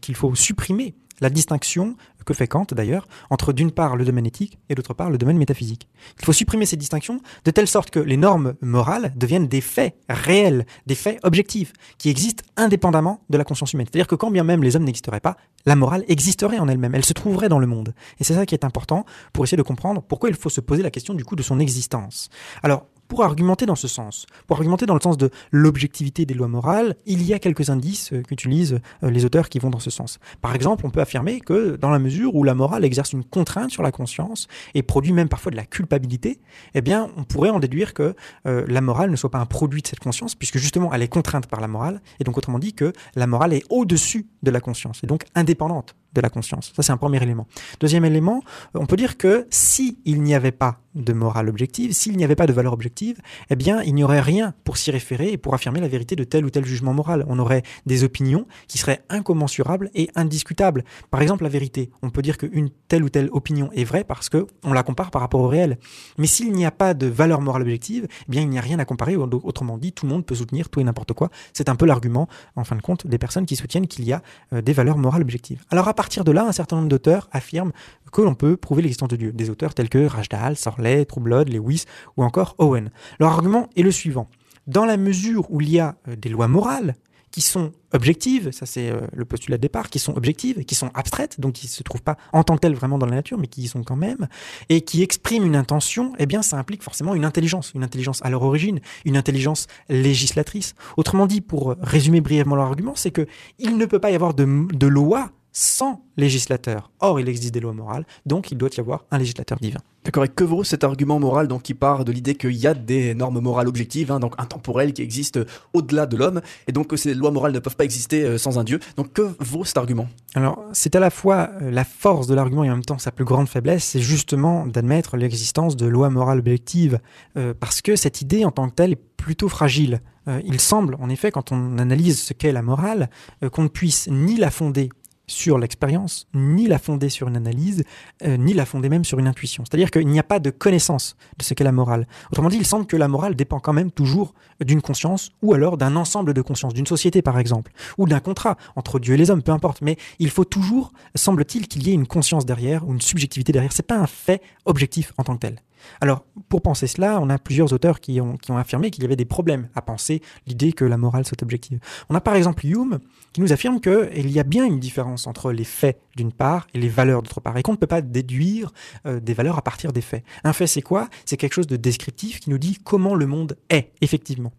qu'il 0.00 0.14
faut 0.14 0.34
supprimer 0.34 0.94
la 1.20 1.30
distinction 1.30 1.96
que 2.26 2.34
fait 2.34 2.48
Kant 2.48 2.66
d'ailleurs 2.72 3.08
entre 3.30 3.54
d'une 3.54 3.70
part 3.70 3.96
le 3.96 4.04
domaine 4.04 4.26
éthique 4.26 4.58
et 4.68 4.74
d'autre 4.74 4.92
part 4.92 5.08
le 5.08 5.16
domaine 5.16 5.38
métaphysique. 5.38 5.88
Il 6.18 6.24
faut 6.26 6.34
supprimer 6.34 6.66
ces 6.66 6.76
distinctions 6.76 7.20
de 7.44 7.50
telle 7.50 7.68
sorte 7.68 7.90
que 7.90 8.00
les 8.00 8.18
normes 8.18 8.54
morales 8.60 9.12
deviennent 9.16 9.48
des 9.48 9.62
faits 9.62 9.96
réels, 10.10 10.66
des 10.86 10.94
faits 10.94 11.18
objectifs, 11.22 11.72
qui 11.96 12.10
existent 12.10 12.44
indépendamment 12.56 13.20
de 13.30 13.38
la 13.38 13.44
conscience 13.44 13.72
humaine. 13.72 13.86
C'est-à-dire 13.90 14.08
que 14.08 14.16
quand 14.16 14.30
bien 14.30 14.44
même 14.44 14.62
les 14.62 14.76
hommes 14.76 14.84
n'existeraient 14.84 15.20
pas, 15.20 15.36
la 15.64 15.76
morale 15.76 16.04
existerait 16.08 16.58
en 16.58 16.68
elle-même, 16.68 16.94
elle 16.94 17.04
se 17.04 17.12
trouverait 17.12 17.48
dans 17.48 17.60
le 17.60 17.66
monde. 17.66 17.94
Et 18.18 18.24
c'est 18.24 18.34
ça 18.34 18.44
qui 18.44 18.54
est 18.54 18.64
important 18.64 19.06
pour 19.32 19.44
essayer 19.44 19.56
de 19.56 19.62
comprendre 19.62 20.02
pourquoi 20.02 20.28
il 20.28 20.34
faut 20.34 20.50
se 20.50 20.60
poser 20.60 20.82
la 20.82 20.90
question 20.90 21.14
du 21.14 21.24
coup 21.24 21.36
de 21.36 21.42
son 21.42 21.60
existence. 21.60 22.28
Alors, 22.62 22.86
pour 23.08 23.24
argumenter 23.24 23.66
dans 23.66 23.74
ce 23.74 23.88
sens, 23.88 24.26
pour 24.46 24.56
argumenter 24.56 24.86
dans 24.86 24.94
le 24.94 25.00
sens 25.00 25.16
de 25.16 25.30
l'objectivité 25.50 26.26
des 26.26 26.34
lois 26.34 26.48
morales, 26.48 26.96
il 27.06 27.22
y 27.22 27.32
a 27.34 27.38
quelques 27.38 27.70
indices 27.70 28.12
euh, 28.12 28.22
qu'utilisent 28.22 28.80
euh, 29.02 29.10
les 29.10 29.24
auteurs 29.24 29.48
qui 29.48 29.58
vont 29.58 29.70
dans 29.70 29.78
ce 29.78 29.90
sens. 29.90 30.18
Par 30.40 30.54
exemple, 30.54 30.86
on 30.86 30.90
peut 30.90 31.00
affirmer 31.00 31.40
que 31.40 31.76
dans 31.76 31.90
la 31.90 31.98
mesure 31.98 32.34
où 32.34 32.44
la 32.44 32.54
morale 32.54 32.84
exerce 32.84 33.12
une 33.12 33.24
contrainte 33.24 33.70
sur 33.70 33.82
la 33.82 33.92
conscience 33.92 34.48
et 34.74 34.82
produit 34.82 35.12
même 35.12 35.28
parfois 35.28 35.50
de 35.50 35.56
la 35.56 35.64
culpabilité, 35.64 36.40
eh 36.74 36.80
bien, 36.80 37.10
on 37.16 37.24
pourrait 37.24 37.50
en 37.50 37.60
déduire 37.60 37.94
que 37.94 38.14
euh, 38.46 38.64
la 38.68 38.80
morale 38.80 39.10
ne 39.10 39.16
soit 39.16 39.30
pas 39.30 39.38
un 39.38 39.46
produit 39.46 39.82
de 39.82 39.86
cette 39.86 40.00
conscience, 40.00 40.34
puisque 40.34 40.58
justement 40.58 40.92
elle 40.92 41.02
est 41.02 41.08
contrainte 41.08 41.46
par 41.46 41.60
la 41.60 41.68
morale, 41.68 42.00
et 42.20 42.24
donc 42.24 42.36
autrement 42.38 42.58
dit 42.58 42.74
que 42.74 42.92
la 43.14 43.26
morale 43.26 43.52
est 43.52 43.64
au-dessus 43.70 44.26
de 44.42 44.50
la 44.50 44.60
conscience, 44.60 45.02
et 45.02 45.06
donc 45.06 45.24
indépendante 45.34 45.94
de 46.16 46.22
la 46.22 46.30
conscience. 46.30 46.72
Ça, 46.74 46.82
c'est 46.82 46.92
un 46.92 46.96
premier 46.96 47.22
élément. 47.22 47.46
Deuxième 47.80 48.04
élément, 48.04 48.42
on 48.74 48.86
peut 48.86 48.96
dire 48.96 49.16
que 49.16 49.46
si 49.50 49.98
il 50.04 50.22
n'y 50.22 50.34
avait 50.34 50.52
pas 50.52 50.80
de 50.94 51.12
morale 51.12 51.48
objective, 51.48 51.92
s'il 51.92 52.16
n'y 52.16 52.24
avait 52.24 52.34
pas 52.34 52.46
de 52.46 52.52
valeur 52.52 52.72
objective, 52.72 53.20
eh 53.50 53.56
bien, 53.56 53.82
il 53.82 53.94
n'y 53.94 54.02
aurait 54.02 54.20
rien 54.20 54.54
pour 54.64 54.78
s'y 54.78 54.90
référer 54.90 55.30
et 55.30 55.36
pour 55.36 55.54
affirmer 55.54 55.80
la 55.80 55.88
vérité 55.88 56.16
de 56.16 56.24
tel 56.24 56.44
ou 56.44 56.50
tel 56.50 56.64
jugement 56.64 56.94
moral. 56.94 57.24
On 57.28 57.38
aurait 57.38 57.62
des 57.84 58.02
opinions 58.02 58.46
qui 58.66 58.78
seraient 58.78 59.02
incommensurables 59.10 59.90
et 59.94 60.08
indiscutables. 60.14 60.84
Par 61.10 61.20
exemple, 61.20 61.44
la 61.44 61.50
vérité. 61.50 61.90
On 62.02 62.10
peut 62.10 62.22
dire 62.22 62.38
qu'une 62.38 62.70
telle 62.88 63.04
ou 63.04 63.10
telle 63.10 63.28
opinion 63.32 63.70
est 63.74 63.84
vraie 63.84 64.04
parce 64.04 64.28
que 64.28 64.46
on 64.64 64.72
la 64.72 64.82
compare 64.82 65.10
par 65.10 65.20
rapport 65.20 65.40
au 65.40 65.48
réel. 65.48 65.78
Mais 66.18 66.26
s'il 66.26 66.52
n'y 66.52 66.64
a 66.64 66.70
pas 66.70 66.94
de 66.94 67.06
valeur 67.06 67.40
morale 67.42 67.62
objective, 67.62 68.06
eh 68.10 68.30
bien, 68.30 68.40
il 68.40 68.48
n'y 68.48 68.58
a 68.58 68.62
rien 68.62 68.78
à 68.78 68.84
comparer. 68.84 69.16
Autrement 69.16 69.76
dit, 69.76 69.92
tout 69.92 70.06
le 70.06 70.12
monde 70.12 70.24
peut 70.24 70.34
soutenir 70.34 70.70
tout 70.70 70.80
et 70.80 70.84
n'importe 70.84 71.12
quoi. 71.12 71.30
C'est 71.52 71.68
un 71.68 71.76
peu 71.76 71.84
l'argument, 71.84 72.26
en 72.56 72.64
fin 72.64 72.76
de 72.76 72.82
compte, 72.82 73.06
des 73.06 73.18
personnes 73.18 73.44
qui 73.44 73.56
soutiennent 73.56 73.86
qu'il 73.86 74.04
y 74.04 74.12
a 74.12 74.22
euh, 74.52 74.62
des 74.62 74.72
valeurs 74.72 74.98
morales 74.98 75.22
objectives. 75.22 75.62
Alors, 75.70 75.88
à 75.88 75.94
partir 76.06 76.22
de 76.22 76.30
là, 76.30 76.46
un 76.46 76.52
certain 76.52 76.76
nombre 76.76 76.88
d'auteurs 76.88 77.28
affirment 77.32 77.72
que 78.12 78.22
l'on 78.22 78.36
peut 78.36 78.56
prouver 78.56 78.82
l'existence 78.82 79.08
de 79.08 79.16
Dieu. 79.16 79.32
Des 79.32 79.50
auteurs 79.50 79.74
tels 79.74 79.88
que 79.88 80.06
Rajdal, 80.06 80.56
Sorley, 80.56 81.04
Troublod, 81.04 81.48
Lewis 81.48 81.82
ou 82.16 82.22
encore 82.22 82.54
Owen. 82.58 82.92
Leur 83.18 83.32
argument 83.32 83.68
est 83.74 83.82
le 83.82 83.90
suivant. 83.90 84.28
Dans 84.68 84.84
la 84.84 84.98
mesure 84.98 85.50
où 85.50 85.60
il 85.60 85.68
y 85.68 85.80
a 85.80 85.96
euh, 86.06 86.14
des 86.14 86.28
lois 86.28 86.46
morales 86.46 86.94
qui 87.32 87.40
sont 87.40 87.72
objectives, 87.92 88.52
ça 88.52 88.66
c'est 88.66 88.88
euh, 88.88 89.00
le 89.12 89.24
postulat 89.24 89.56
de 89.56 89.62
départ, 89.62 89.90
qui 89.90 89.98
sont 89.98 90.16
objectives, 90.16 90.64
qui 90.64 90.76
sont 90.76 90.92
abstraites, 90.94 91.40
donc 91.40 91.54
qui 91.54 91.66
ne 91.66 91.70
se 91.70 91.82
trouvent 91.82 92.04
pas 92.04 92.16
en 92.32 92.44
tant 92.44 92.54
que 92.54 92.60
telles 92.60 92.76
vraiment 92.76 92.98
dans 92.98 93.06
la 93.06 93.16
nature, 93.16 93.36
mais 93.36 93.48
qui 93.48 93.62
y 93.62 93.66
sont 93.66 93.82
quand 93.82 93.96
même, 93.96 94.28
et 94.68 94.82
qui 94.82 95.02
expriment 95.02 95.44
une 95.44 95.56
intention, 95.56 96.12
eh 96.20 96.26
bien 96.26 96.42
ça 96.42 96.56
implique 96.56 96.84
forcément 96.84 97.16
une 97.16 97.24
intelligence, 97.24 97.72
une 97.74 97.82
intelligence 97.82 98.24
à 98.24 98.30
leur 98.30 98.42
origine, 98.42 98.78
une 99.04 99.16
intelligence 99.16 99.66
législatrice. 99.88 100.76
Autrement 100.96 101.26
dit, 101.26 101.40
pour 101.40 101.74
résumer 101.82 102.20
brièvement 102.20 102.54
leur 102.54 102.66
argument, 102.66 102.94
c'est 102.94 103.10
que 103.10 103.26
il 103.58 103.76
ne 103.76 103.86
peut 103.86 103.98
pas 103.98 104.12
y 104.12 104.14
avoir 104.14 104.34
de, 104.34 104.68
de 104.72 104.86
loi 104.86 105.32
sans 105.58 106.04
législateur. 106.18 106.90
Or, 107.00 107.18
il 107.18 107.30
existe 107.30 107.54
des 107.54 107.60
lois 107.60 107.72
morales, 107.72 108.04
donc 108.26 108.52
il 108.52 108.58
doit 108.58 108.68
y 108.76 108.80
avoir 108.80 109.06
un 109.10 109.16
législateur 109.16 109.58
divin. 109.58 109.78
D'accord, 110.04 110.24
et 110.24 110.28
que 110.28 110.44
vaut 110.44 110.64
cet 110.64 110.84
argument 110.84 111.18
moral 111.18 111.48
donc, 111.48 111.62
qui 111.62 111.72
part 111.72 112.04
de 112.04 112.12
l'idée 112.12 112.34
qu'il 112.34 112.52
y 112.52 112.66
a 112.66 112.74
des 112.74 113.14
normes 113.14 113.40
morales 113.40 113.66
objectives, 113.66 114.12
hein, 114.12 114.20
donc 114.20 114.34
intemporelles, 114.36 114.92
qui 114.92 115.00
existent 115.00 115.40
au-delà 115.72 116.04
de 116.04 116.14
l'homme, 116.18 116.42
et 116.68 116.72
donc 116.72 116.88
que 116.88 116.98
ces 116.98 117.14
lois 117.14 117.30
morales 117.30 117.52
ne 117.52 117.58
peuvent 117.58 117.74
pas 117.74 117.84
exister 117.84 118.22
euh, 118.22 118.36
sans 118.36 118.58
un 118.58 118.64
Dieu. 118.64 118.80
Donc 118.98 119.14
que 119.14 119.34
vaut 119.40 119.64
cet 119.64 119.78
argument? 119.78 120.08
Alors, 120.34 120.62
c'est 120.74 120.94
à 120.94 121.00
la 121.00 121.08
fois 121.08 121.48
euh, 121.62 121.70
la 121.70 121.84
force 121.84 122.26
de 122.26 122.34
l'argument 122.34 122.62
et 122.62 122.70
en 122.70 122.74
même 122.74 122.84
temps 122.84 122.98
sa 122.98 123.10
plus 123.10 123.24
grande 123.24 123.48
faiblesse, 123.48 123.84
c'est 123.84 124.00
justement 124.00 124.66
d'admettre 124.66 125.16
l'existence 125.16 125.74
de 125.74 125.86
lois 125.86 126.10
morales 126.10 126.40
objectives, 126.40 127.00
euh, 127.38 127.54
parce 127.58 127.80
que 127.80 127.96
cette 127.96 128.20
idée 128.20 128.44
en 128.44 128.50
tant 128.50 128.68
que 128.68 128.74
telle 128.74 128.92
est 128.92 129.02
plutôt 129.16 129.48
fragile. 129.48 130.02
il 130.44 130.60
semble, 130.60 130.96
en 131.00 131.08
effet, 131.08 131.30
quand 131.30 131.50
on 131.50 131.78
analyse 131.78 132.20
ce 132.20 132.32
qu'est 132.32 132.52
la 132.52 132.62
morale, 132.62 133.10
qu'on 133.50 133.62
ne 133.62 133.68
puisse 133.68 134.08
ni 134.08 134.36
la 134.36 134.50
fonder 134.50 134.88
sur 135.26 135.58
l'expérience, 135.58 136.28
ni 136.34 136.66
la 136.66 136.78
fonder 136.78 137.08
sur 137.08 137.28
une 137.28 137.36
analyse, 137.36 137.84
euh, 138.24 138.36
ni 138.36 138.54
la 138.54 138.64
fonder 138.64 138.88
même 138.88 139.04
sur 139.04 139.18
une 139.18 139.26
intuition. 139.26 139.64
C'est-à-dire 139.64 139.90
qu'il 139.90 140.06
n'y 140.06 140.18
a 140.18 140.24
pas 140.24 140.38
de 140.38 140.50
connaissance 140.50 141.16
de 141.38 141.44
ce 141.44 141.54
qu'est 141.54 141.64
la 141.64 141.72
morale. 141.72 142.06
Autrement 142.30 142.48
dit, 142.48 142.56
il 142.56 142.66
semble 142.66 142.86
que 142.86 142.96
la 142.96 143.08
morale 143.08 143.34
dépend 143.34 143.58
quand 143.58 143.72
même 143.72 143.90
toujours 143.90 144.34
d'une 144.64 144.80
conscience, 144.80 145.32
ou 145.42 145.54
alors 145.54 145.76
d'un 145.76 145.96
ensemble 145.96 146.32
de 146.32 146.42
consciences, 146.42 146.74
d'une 146.74 146.86
société 146.86 147.22
par 147.22 147.38
exemple, 147.38 147.72
ou 147.98 148.06
d'un 148.06 148.20
contrat 148.20 148.56
entre 148.76 148.98
Dieu 148.98 149.14
et 149.14 149.16
les 149.16 149.30
hommes, 149.30 149.42
peu 149.42 149.52
importe. 149.52 149.82
Mais 149.82 149.96
il 150.18 150.30
faut 150.30 150.44
toujours, 150.44 150.92
semble-t-il, 151.14 151.68
qu'il 151.68 151.86
y 151.86 151.90
ait 151.90 151.94
une 151.94 152.06
conscience 152.06 152.46
derrière, 152.46 152.86
ou 152.86 152.92
une 152.92 153.00
subjectivité 153.00 153.52
derrière. 153.52 153.72
C'est 153.72 153.86
pas 153.86 153.98
un 153.98 154.06
fait 154.06 154.40
objectif 154.64 155.12
en 155.18 155.24
tant 155.24 155.34
que 155.34 155.40
tel. 155.40 155.60
Alors, 156.00 156.24
pour 156.48 156.62
penser 156.62 156.86
cela, 156.86 157.20
on 157.20 157.30
a 157.30 157.38
plusieurs 157.38 157.72
auteurs 157.72 158.00
qui 158.00 158.20
ont, 158.20 158.36
affirmé 158.56 158.90
qu'il 158.90 159.02
y 159.02 159.06
avait 159.06 159.16
des 159.16 159.24
problèmes 159.24 159.68
à 159.74 159.82
penser 159.82 160.22
l'idée 160.46 160.72
que 160.72 160.84
la 160.84 160.96
morale 160.96 161.26
soit 161.26 161.42
objective. 161.42 161.78
On 162.08 162.14
a 162.14 162.20
par 162.20 162.36
exemple 162.36 162.66
Hume 162.66 162.98
qui 163.32 163.40
nous 163.40 163.52
affirme 163.52 163.80
qu'il 163.80 164.30
y 164.30 164.38
a 164.38 164.42
bien 164.42 164.64
une 164.64 164.80
différence 164.80 165.26
entre 165.26 165.52
les 165.52 165.64
faits 165.64 166.00
d'une 166.16 166.32
part 166.32 166.66
et 166.74 166.78
les 166.78 166.88
valeurs 166.88 167.22
d'autre 167.22 167.40
part, 167.40 167.56
et 167.56 167.62
qu'on 167.62 167.72
ne 167.72 167.76
peut 167.76 167.86
pas 167.86 168.00
déduire 168.00 168.72
euh, 169.06 169.20
des 169.20 169.34
valeurs 169.34 169.58
à 169.58 169.62
partir 169.62 169.92
des 169.92 170.00
faits. 170.00 170.24
Un 170.44 170.52
fait, 170.52 170.66
c'est 170.66 170.82
quoi? 170.82 171.08
C'est 171.24 171.36
quelque 171.36 171.52
chose 171.52 171.66
de 171.66 171.76
descriptif 171.76 172.40
qui 172.40 172.50
nous 172.50 172.58
dit 172.58 172.78
comment 172.82 173.14
le 173.14 173.26
monde 173.26 173.56
est, 173.68 173.92
effectivement. 174.00 174.52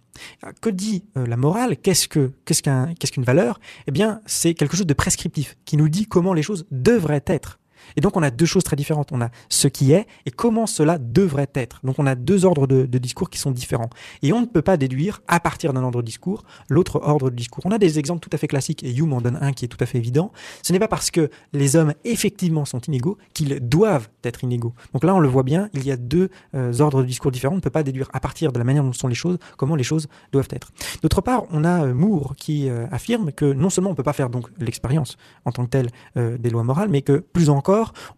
Que 0.62 0.70
dit 0.70 1.06
euh, 1.18 1.26
la 1.26 1.38
morale? 1.38 1.78
Qu'est-ce 1.78 2.08
que 2.08 2.32
qu'est-ce 2.46 3.12
qu'une 3.12 3.24
valeur? 3.24 3.60
Eh 3.88 3.92
bien, 3.92 4.22
c'est 4.26 4.54
quelque 4.54 4.76
chose 4.76 4.88
de 4.88 4.94
prescriptif 4.94 5.58
qui 5.66 5.78
nous 5.78 5.90
dit 5.90 6.08
comment 6.08 6.34
les 6.34 6.44
choses 6.44 6.66
devraient 6.72 7.24
être. 7.28 7.60
Et 7.96 8.02
donc 8.02 8.18
on 8.18 8.24
a 8.24 8.32
deux 8.32 8.46
choses 8.46 8.64
très 8.64 8.76
différentes. 8.76 9.12
On 9.12 9.22
a 9.22 9.30
ce 9.50 9.68
qui 9.68 9.92
est 9.92 10.08
et 10.26 10.32
comment 10.32 10.68
cela 10.68 10.98
devrait 10.98 11.50
être. 11.54 11.80
Donc 11.84 12.00
on 12.00 12.06
a 12.06 12.16
deux 12.16 12.46
ordres 12.46 12.68
de, 12.68 12.86
discours 12.98 13.30
qui 13.30 13.38
sont 13.38 13.52
différents. 13.52 13.90
Et 14.22 14.34
on 14.34 14.42
ne 14.42 14.46
peut 14.46 14.62
pas 14.62 14.78
déduire 14.78 15.22
à 15.28 15.40
partir 15.40 15.74
d'un 15.74 15.84
ordre 15.84 16.02
de 16.02 16.06
discours 16.06 16.44
l'autre 16.70 17.00
ordre 17.04 17.30
de 17.30 17.36
discours. 17.36 17.66
On 17.66 17.72
a 17.72 17.78
des 17.78 18.00
exemples 18.00 18.22
tout 18.22 18.30
à 18.34 18.38
fait 18.38 18.48
classiques 18.48 18.84
et 18.84 18.94
Hume 18.96 19.14
en 19.14 19.22
donne 19.22 19.38
un 19.42 19.54
qui 19.54 19.66
est 19.66 19.68
tout 19.68 19.78
à 19.80 19.86
fait 19.86 19.98
évident. 19.98 20.32
Ce 20.64 20.74
n'est 20.74 20.80
pas 20.80 20.88
parce 20.88 21.12
que 21.12 21.30
les 21.54 21.76
hommes 21.76 21.94
effectivement 22.04 22.66
sont 22.66 22.80
inégaux 22.80 23.18
qu'ils 23.34 23.60
doivent 23.60 24.10
être 24.24 24.44
inégaux. 24.44 24.74
Donc 24.94 25.04
là 25.04 25.16
on 25.16 25.20
le 25.20 25.28
voit 25.28 25.44
bien, 25.44 25.70
il 25.74 25.86
y 25.86 25.92
a 25.92 25.98
deux 25.98 26.30
euh, 26.56 26.80
ordres 26.80 27.02
de 27.02 27.08
discours 27.08 27.32
différents. 27.32 27.54
On 27.54 27.58
ne 27.58 27.62
peut 27.62 27.70
pas 27.70 27.84
déduire 27.84 28.10
à 28.14 28.20
partir 28.20 28.52
de 28.52 28.58
la 28.58 28.64
manière 28.64 28.84
dont 28.84 28.94
sont 28.94 29.08
les 29.08 29.16
choses 29.16 29.38
comment 29.58 29.76
les 29.76 29.84
choses 29.84 30.08
doivent 30.32 30.48
être. 30.52 30.72
D'autre 31.02 31.22
part, 31.22 31.44
on 31.52 31.64
a 31.64 31.86
euh, 31.86 31.94
Moore 31.94 32.36
qui 32.36 32.70
euh, 32.70 32.88
affirme 32.92 33.32
que 33.32 33.46
non 33.46 33.70
seulement 33.70 33.90
on 33.90 33.94
ne 33.94 33.98
peut 33.98 34.04
pas 34.04 34.14
faire 34.14 34.30
donc 34.30 34.48
l'expérience 34.60 35.18
en 35.46 35.52
tant 35.52 35.66
que 35.66 35.70
telle 35.70 35.90
des 36.16 36.50
lois 36.50 36.64
morales, 36.64 36.90
mais 36.90 37.02
que 37.02 37.20
plus 37.20 37.50
encore 37.50 37.67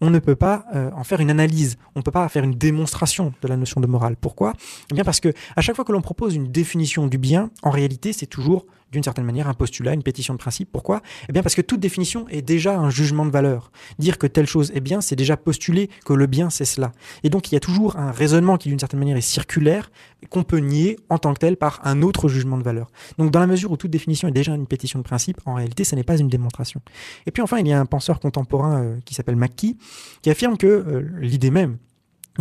on 0.02 0.10
ne 0.10 0.20
peut 0.20 0.36
pas 0.36 0.66
euh, 0.76 0.92
en 0.96 1.04
faire 1.04 1.20
une 1.20 1.30
analyse, 1.30 1.78
on 1.96 2.00
ne 2.00 2.04
peut 2.04 2.12
pas 2.12 2.28
faire 2.30 2.44
une 2.44 2.56
démonstration 2.56 3.34
de 3.42 3.48
la 3.48 3.58
notion 3.58 3.82
de 3.82 3.88
morale. 3.88 4.16
Pourquoi? 4.20 4.54
Eh 4.92 4.94
bien 4.94 5.04
parce 5.04 5.20
que 5.20 5.34
à 5.56 5.62
chaque 5.62 5.76
fois 5.76 5.86
que 5.86 5.92
l'on 5.92 6.02
propose 6.02 6.36
une 6.36 6.52
définition 6.52 7.08
du 7.08 7.18
bien, 7.18 7.50
en 7.64 7.70
réalité, 7.70 8.14
c'est 8.14 8.28
toujours 8.28 8.66
d'une 8.92 9.04
certaine 9.04 9.26
manière 9.26 9.48
un 9.48 9.54
postulat, 9.54 9.94
une 9.94 10.04
pétition 10.04 10.34
de 10.34 10.40
principe. 10.40 10.70
Pourquoi? 10.72 11.02
Eh 11.28 11.34
bien 11.34 11.44
parce 11.44 11.56
que 11.56 11.62
toute 11.62 11.80
définition 11.80 12.28
est 12.30 12.42
déjà 12.42 12.78
un 12.78 12.90
jugement 12.90 13.26
de 13.26 13.32
valeur. 13.32 13.72
Dire 14.00 14.18
que 14.18 14.28
telle 14.28 14.48
chose 14.48 14.72
est 14.74 14.82
bien, 14.82 15.02
c'est 15.02 15.16
déjà 15.16 15.38
postuler 15.38 15.90
que 16.06 16.14
le 16.14 16.28
bien 16.28 16.50
c'est 16.50 16.66
cela. 16.66 16.92
Et 17.24 17.30
donc 17.30 17.52
il 17.52 17.56
y 17.56 17.58
a 17.58 17.60
toujours 17.60 17.98
un 17.98 18.12
raisonnement 18.12 18.58
qui 18.58 18.70
d'une 18.70 18.80
certaine 18.80 19.00
manière 19.00 19.18
est 19.18 19.22
circulaire, 19.22 19.92
qu'on 20.30 20.44
peut 20.44 20.60
nier 20.60 20.98
en 21.10 21.18
tant 21.18 21.34
que 21.34 21.40
tel 21.40 21.58
par 21.58 21.80
un 21.84 22.02
autre 22.02 22.28
jugement 22.28 22.58
de 22.58 22.64
valeur. 22.64 22.92
Donc 23.18 23.32
dans 23.32 23.40
la 23.40 23.48
mesure 23.48 23.72
où 23.72 23.78
toute 23.78 23.92
définition 23.92 24.28
est 24.28 24.32
déjà 24.32 24.54
une 24.54 24.68
pétition 24.68 25.00
de 25.00 25.04
principe, 25.04 25.40
en 25.46 25.56
réalité 25.56 25.84
ce 25.84 25.96
n'est 25.96 26.04
pas 26.04 26.18
une 26.18 26.30
démonstration. 26.30 26.82
Et 27.26 27.32
puis 27.32 27.42
enfin 27.42 27.58
il 27.60 27.68
y 27.68 27.74
a 27.74 27.80
un 27.80 27.86
penseur 27.86 28.20
contemporain 28.20 28.82
euh, 28.82 28.98
qui 29.06 29.14
s'appelle 29.14 29.36
Mackie, 29.36 29.78
qui 30.22 30.30
affirme 30.30 30.58
que 30.58 30.68
euh, 30.68 31.10
l'idée 31.20 31.52
même 31.52 31.78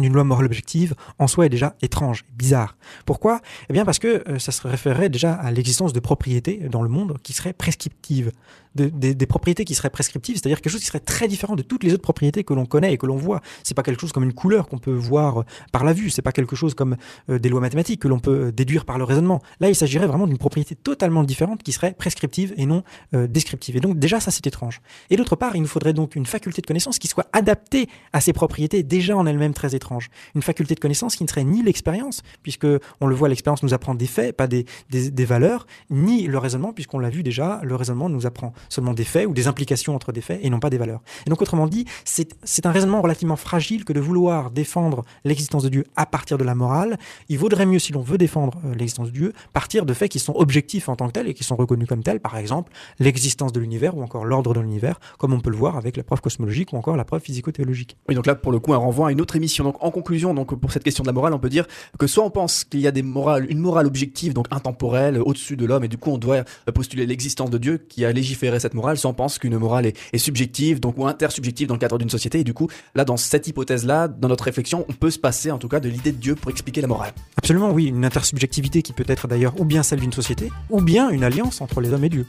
d'une 0.03 0.13
loi 0.13 0.25
morale 0.25 0.47
objective 0.47 0.95
en 1.19 1.27
soi 1.27 1.47
est 1.47 1.49
déjà 1.49 1.77
étrange, 1.83 2.25
bizarre. 2.37 2.77
Pourquoi? 3.07 3.41
Eh 3.69 3.73
bien 3.73 3.85
parce 3.85 3.99
que 3.99 4.23
euh, 4.29 4.39
ça 4.39 4.53
se 4.53 4.67
référerait 4.67 5.09
déjà 5.09 5.33
à 5.33 5.51
l'existence 5.51 5.93
de 5.93 6.01
propriétés 6.01 6.69
dans 6.71 6.83
le 6.83 6.89
monde 6.89 7.19
qui 7.23 7.33
seraient 7.33 7.53
prescriptives 7.53 8.33
des 8.81 9.27
propriétés 9.27 9.65
qui 9.65 9.75
seraient 9.75 9.91
prescriptives, 9.91 10.37
c'est-à-dire 10.37 10.61
quelque 10.61 10.73
chose 10.73 10.81
qui 10.81 10.87
serait 10.87 11.01
très 11.01 11.29
différent 11.29 11.57
de 11.57 11.63
toutes 11.63 11.85
les 11.85 11.93
autres 11.93 12.03
propriétés 12.03 12.45
que 12.45 12.55
l'on 12.55 12.67
connaît 12.67 12.93
et 12.93 12.99
que 12.99 13.07
l'on 13.07 13.17
voit. 13.17 13.41
C'est 13.63 13.75
pas 13.75 13.83
quelque 13.83 14.01
chose 14.01 14.13
comme 14.13 14.25
une 14.25 14.33
couleur 14.33 14.69
qu'on 14.69 14.79
peut 14.79 14.93
voir 14.93 15.45
par 15.73 15.85
la 15.85 15.93
vue, 15.93 16.11
c'est 16.11 16.23
pas 16.23 16.33
quelque 16.33 16.57
chose 16.57 16.75
comme 16.75 16.97
euh, 17.31 17.39
des 17.39 17.49
lois 17.49 17.61
mathématiques 17.61 18.01
que 18.01 18.09
l'on 18.09 18.19
peut 18.19 18.53
déduire 18.53 18.85
par 18.85 18.99
le 18.99 19.05
raisonnement. 19.05 19.41
Là, 19.61 19.69
il 19.69 19.75
s'agirait 19.75 20.07
vraiment 20.07 20.27
d'une 20.27 20.39
propriété 20.39 20.75
totalement 20.75 21.25
différente 21.25 21.63
qui 21.63 21.73
serait 21.73 21.93
prescriptive 21.93 22.55
et 22.57 22.67
non 22.67 22.83
euh, 23.15 23.27
descriptive. 23.27 23.77
Et 23.77 23.81
donc 23.81 23.99
déjà, 23.99 24.21
ça 24.21 24.31
c'est 24.31 24.47
étrange. 24.47 24.81
Et 25.11 25.17
d'autre 25.17 25.37
part, 25.37 25.57
il 25.57 25.63
nous 25.63 25.69
faudrait 25.69 25.93
donc 25.93 26.17
une 26.17 26.27
faculté 26.27 26.63
de 26.63 26.67
connaissance 26.67 26.99
qui 26.99 27.09
soit 27.09 27.27
adaptée 27.33 27.89
à 28.13 28.21
ces 28.21 28.33
propriétés 28.33 28.83
déjà 28.83 29.17
en 29.17 29.27
elles-mêmes 29.27 29.55
très 29.55 29.75
étranges. 29.75 30.11
Une 30.35 30.43
faculté 30.43 30.75
de 30.75 30.81
connaissance 30.81 31.17
qui 31.17 31.25
ne 31.25 31.29
serait 31.29 31.45
ni 31.45 31.63
l'expérience, 31.63 32.23
puisque 32.43 32.67
on 33.01 33.07
le 33.07 33.15
voit, 33.15 33.29
l'expérience 33.29 33.63
nous 33.63 33.75
apprend 33.75 33.95
des 33.95 34.07
faits, 34.07 34.37
pas 34.37 34.47
des, 34.47 34.67
des, 34.91 35.11
des 35.11 35.25
valeurs, 35.25 35.67
ni 35.91 36.27
le 36.27 36.39
raisonnement, 36.39 36.73
puisqu'on 36.73 36.99
l'a 36.99 37.11
vu 37.11 37.23
déjà, 37.23 37.61
le 37.63 37.75
raisonnement 37.75 38.09
nous 38.09 38.27
apprend 38.27 38.53
seulement 38.69 38.95
des 38.95 39.05
faits 39.05 39.27
ou 39.27 39.33
des 39.33 39.47
implications 39.47 39.95
entre 39.95 40.13
des 40.13 40.21
faits 40.21 40.41
et 40.43 40.51
non 40.51 40.61
pas 40.61 40.71
des 40.71 40.79
valeurs. 40.79 41.01
Et 41.27 41.31
donc 41.31 41.43
autrement 41.43 41.67
dit, 41.67 41.87
c'est 42.05 42.67
un 42.67 42.71
raisonnement 42.71 43.03
relativement 43.03 43.37
fragile 43.37 43.85
que 43.85 43.93
de 43.93 44.01
vouloir 44.01 44.51
défendre 44.51 45.05
l'existence 45.25 45.63
de 45.63 45.69
Dieu 45.69 45.85
à 45.97 46.07
partir 46.07 46.39
de 46.39 46.45
la 46.45 46.55
morale. 46.55 46.99
Il 47.29 47.39
vaudrait 47.39 47.67
mieux, 47.67 47.79
si 47.79 47.93
l'on 47.93 48.03
veut 48.03 48.19
défendre 48.19 48.59
euh, 48.65 48.75
l'existence 48.75 49.09
de 49.09 49.13
Dieu, 49.13 49.33
partir 49.53 49.87
de 49.87 49.95
faits 49.95 50.11
qui 50.11 50.19
sont 50.19 50.35
objectifs 50.37 50.89
en 50.89 50.97
tant 50.97 51.07
que 51.09 51.13
tels 51.13 51.29
et 51.29 51.35
qui 51.35 51.45
sont 51.45 51.57
reconnus 51.57 51.89
comme 51.89 52.03
tels, 52.03 52.21
par 52.21 52.37
exemple 52.37 52.73
l'existence 52.99 53.53
de 53.53 53.61
l'univers 53.61 53.97
ou 53.97 54.03
encore 54.03 54.25
l'ordre 54.25 54.55
de 54.55 54.61
l'univers, 54.61 55.01
comme 55.19 55.33
on 55.33 55.41
peut 55.41 55.51
le 55.51 55.57
voir 55.57 55.77
avec 55.77 55.97
la 55.97 56.03
preuve 56.03 56.21
cosmologique 56.21 56.73
ou 56.73 56.77
encore 56.77 56.97
la 56.97 57.05
preuve 57.05 57.23
physico-théologique. 57.23 57.97
Oui, 58.09 58.15
donc 58.15 58.27
là, 58.27 58.35
pour 58.35 58.53
le 58.53 58.59
coup, 58.59 58.75
un 58.75 58.79
renvoi 58.79 59.09
à 59.09 59.13
une 59.13 59.21
autre 59.21 59.37
émission. 59.37 59.65
Donc 59.65 59.77
en 59.81 59.91
conclusion, 59.91 60.35
donc 60.35 60.55
pour 60.59 60.73
cette 60.73 60.85
question 60.85 61.03
de 61.03 61.09
la 61.09 61.13
morale, 61.13 61.35
on 61.35 61.39
peut 61.39 61.49
dire 61.49 61.67
que 61.99 62.07
soit 62.07 62.25
on 62.25 62.31
pense 62.31 62.65
qu'il 62.65 62.81
y 62.81 62.87
a 62.87 62.91
des 62.91 63.03
morales, 63.03 63.47
une 63.51 63.59
morale 63.59 63.87
objective, 63.87 64.33
donc 64.33 64.47
intemporelle, 64.51 65.21
au-dessus 65.21 65.57
de 65.57 65.67
l'homme, 65.67 65.85
et 65.85 65.89
du 65.89 65.99
coup 65.99 66.11
on 66.11 66.19
doit 66.19 66.45
postuler 66.75 67.07
l'existence 67.07 67.51
de 67.51 67.59
Dieu 67.59 67.79
qui 67.89 68.05
a 68.05 68.13
légiféré 68.13 68.48
cette 68.59 68.75
morale 68.75 68.89
morale, 68.89 68.97
on 69.05 69.15
pense 69.15 69.39
qu'une 69.39 69.59
morale 69.59 69.87
est, 69.87 70.19
subjective, 70.19 70.81
donc 70.81 70.99
ou 70.99 71.07
intersubjective 71.07 71.69
dans 71.69 71.75
le 71.75 71.81
cadre 71.81 71.99
d'une 71.99 72.11
société. 72.11 72.41
Et 72.41 72.45
du 72.45 72.55
coup, 72.55 72.69
là, 72.95 73.05
dans 73.05 73.17
cette 73.17 73.47
hypothèse-là, 73.47 74.09
dans 74.09 74.29
notre 74.29 74.45
réflexion, 74.45 74.85
on 74.89 74.93
peut 74.93 75.11
se 75.11 75.19
passer 75.19 75.51
en 75.51 75.59
tout 75.59 75.69
cas 75.69 75.81
de 75.81 75.89
l'idée 75.89 76.13
de 76.13 76.17
Dieu 76.17 76.35
pour 76.35 76.51
expliquer 76.51 76.81
la 76.81 76.89
morale. 76.89 77.13
Absolument, 77.37 77.71
oui, 77.71 77.87
une 77.87 78.05
intersubjectivité 78.05 78.83
qui 78.83 78.93
peut 78.93 79.05
être 79.07 79.29
d'ailleurs 79.29 79.61
ou 79.61 79.65
bien 79.65 79.83
celle 79.83 80.01
d'une 80.01 80.13
société, 80.13 80.51
ou 80.71 80.81
bien 80.81 81.11
une 81.11 81.25
alliance 81.25 81.61
entre 81.61 81.81
les 81.81 81.93
hommes 81.93 82.05
et 82.05 82.09
Dieu. 82.09 82.27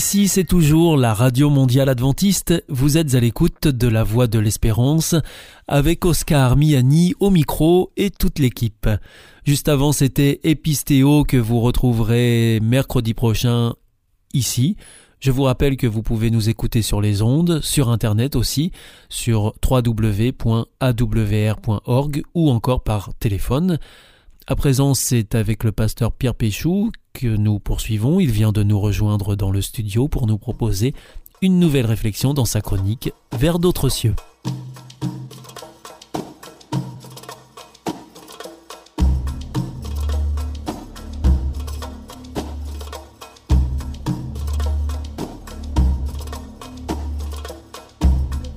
Ici, 0.00 0.28
c'est 0.28 0.44
toujours 0.44 0.96
la 0.96 1.12
Radio 1.12 1.50
Mondiale 1.50 1.90
Adventiste. 1.90 2.64
Vous 2.70 2.96
êtes 2.96 3.14
à 3.14 3.20
l'écoute 3.20 3.68
de 3.68 3.86
la 3.86 4.02
Voix 4.02 4.28
de 4.28 4.38
l'Espérance 4.38 5.14
avec 5.68 6.06
Oscar 6.06 6.56
Miani 6.56 7.12
au 7.20 7.28
micro 7.28 7.92
et 7.98 8.08
toute 8.08 8.38
l'équipe. 8.38 8.88
Juste 9.44 9.68
avant, 9.68 9.92
c'était 9.92 10.40
Epistéo 10.42 11.24
que 11.24 11.36
vous 11.36 11.60
retrouverez 11.60 12.60
mercredi 12.62 13.12
prochain 13.12 13.74
ici. 14.32 14.78
Je 15.18 15.30
vous 15.32 15.42
rappelle 15.42 15.76
que 15.76 15.86
vous 15.86 16.02
pouvez 16.02 16.30
nous 16.30 16.48
écouter 16.48 16.80
sur 16.80 17.02
les 17.02 17.20
ondes, 17.20 17.60
sur 17.60 17.90
Internet 17.90 18.36
aussi, 18.36 18.72
sur 19.10 19.52
www.awr.org 19.62 20.62
ou 22.34 22.48
encore 22.50 22.82
par 22.84 23.12
téléphone. 23.20 23.78
À 24.50 24.56
présent, 24.56 24.94
c'est 24.94 25.36
avec 25.36 25.62
le 25.62 25.70
pasteur 25.70 26.10
Pierre 26.10 26.34
Péchou 26.34 26.90
que 27.12 27.28
nous 27.28 27.60
poursuivons. 27.60 28.18
Il 28.18 28.32
vient 28.32 28.50
de 28.50 28.64
nous 28.64 28.80
rejoindre 28.80 29.36
dans 29.36 29.52
le 29.52 29.62
studio 29.62 30.08
pour 30.08 30.26
nous 30.26 30.38
proposer 30.38 30.92
une 31.40 31.60
nouvelle 31.60 31.86
réflexion 31.86 32.34
dans 32.34 32.44
sa 32.44 32.60
chronique 32.60 33.12
Vers 33.30 33.60
d'autres 33.60 33.88
cieux. 33.88 34.16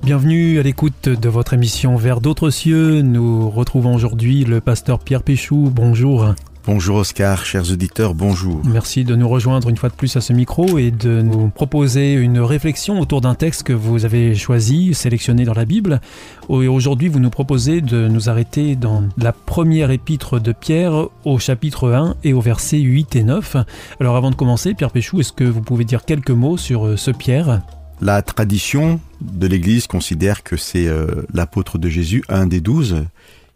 Bienvenue 0.04 0.58
à 0.58 0.62
l'écoute 0.62 1.08
de 1.08 1.28
votre 1.30 1.54
émission 1.54 1.96
Vers 1.96 2.20
d'autres 2.20 2.50
cieux. 2.50 3.00
Nous 3.00 3.48
retrouvons 3.48 3.94
aujourd'hui 3.94 4.44
le 4.44 4.60
pasteur 4.60 4.98
Pierre 4.98 5.22
Péchou. 5.22 5.72
Bonjour. 5.74 6.34
Bonjour 6.66 6.96
Oscar, 6.96 7.46
chers 7.46 7.72
auditeurs, 7.72 8.12
bonjour. 8.12 8.60
Merci 8.66 9.04
de 9.04 9.16
nous 9.16 9.26
rejoindre 9.26 9.70
une 9.70 9.78
fois 9.78 9.88
de 9.88 9.94
plus 9.94 10.14
à 10.18 10.20
ce 10.20 10.34
micro 10.34 10.76
et 10.76 10.90
de 10.90 11.22
nous 11.22 11.48
proposer 11.48 12.12
une 12.12 12.38
réflexion 12.38 13.00
autour 13.00 13.22
d'un 13.22 13.34
texte 13.34 13.62
que 13.62 13.72
vous 13.72 14.04
avez 14.04 14.34
choisi, 14.34 14.92
sélectionné 14.92 15.46
dans 15.46 15.54
la 15.54 15.64
Bible. 15.64 16.02
Et 16.50 16.68
aujourd'hui, 16.68 17.08
vous 17.08 17.18
nous 17.18 17.30
proposez 17.30 17.80
de 17.80 18.06
nous 18.06 18.28
arrêter 18.28 18.76
dans 18.76 19.04
la 19.16 19.32
première 19.32 19.90
épître 19.90 20.38
de 20.38 20.52
Pierre 20.52 21.08
au 21.24 21.38
chapitre 21.38 21.90
1 21.90 22.16
et 22.24 22.34
au 22.34 22.42
verset 22.42 22.78
8 22.78 23.16
et 23.16 23.24
9. 23.24 23.56
Alors 24.00 24.16
avant 24.16 24.30
de 24.30 24.36
commencer, 24.36 24.74
Pierre 24.74 24.90
Péchou, 24.90 25.20
est-ce 25.20 25.32
que 25.32 25.44
vous 25.44 25.62
pouvez 25.62 25.86
dire 25.86 26.04
quelques 26.04 26.28
mots 26.30 26.58
sur 26.58 26.84
euh, 26.84 26.98
ce 26.98 27.10
Pierre? 27.10 27.62
La 28.00 28.22
tradition 28.22 29.00
de 29.20 29.46
l'Église 29.46 29.86
considère 29.86 30.42
que 30.42 30.56
c'est 30.56 30.88
euh, 30.88 31.06
l'apôtre 31.32 31.78
de 31.78 31.88
Jésus, 31.88 32.22
un 32.28 32.46
des 32.46 32.60
douze, 32.60 33.04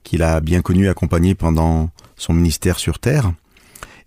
qu'il 0.05 0.23
a 0.23 0.41
bien 0.41 0.63
connu, 0.63 0.89
accompagné 0.89 1.35
pendant 1.35 1.91
son 2.17 2.33
ministère 2.33 2.79
sur 2.79 2.99
terre, 2.99 3.33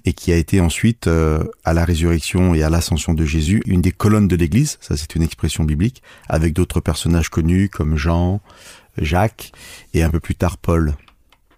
et 0.06 0.14
qui 0.14 0.32
a 0.32 0.38
été 0.38 0.62
ensuite, 0.62 1.08
euh, 1.08 1.44
à 1.64 1.74
la 1.74 1.86
résurrection 1.86 2.56
et 2.56 2.64
à 2.64 2.70
l'ascension 2.70 3.14
de 3.14 3.26
Jésus, 3.26 3.62
une 3.66 3.82
des 3.82 3.92
colonnes 3.92 4.28
de 4.28 4.36
l'Église, 4.36 4.78
ça 4.82 4.98
c'est 4.98 5.16
une 5.16 5.22
expression 5.22 5.64
biblique, 5.64 6.02
avec 6.28 6.54
d'autres 6.54 6.80
personnages 6.80 7.30
connus 7.30 7.70
comme 7.70 7.98
Jean, 7.98 8.42
Jacques, 8.98 9.52
et 9.94 10.02
un 10.02 10.10
peu 10.10 10.20
plus 10.20 10.36
tard 10.36 10.58
Paul. 10.58 10.96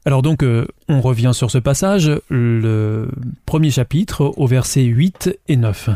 Alors 0.05 0.21
donc, 0.21 0.43
euh, 0.43 0.67
on 0.89 0.99
revient 0.99 1.31
sur 1.33 1.49
ce 1.49 1.59
passage, 1.59 2.11
le 2.29 3.07
premier 3.45 3.71
chapitre, 3.71 4.33
au 4.35 4.47
verset 4.47 4.83
8 4.83 5.39
et 5.47 5.55
9. 5.55 5.89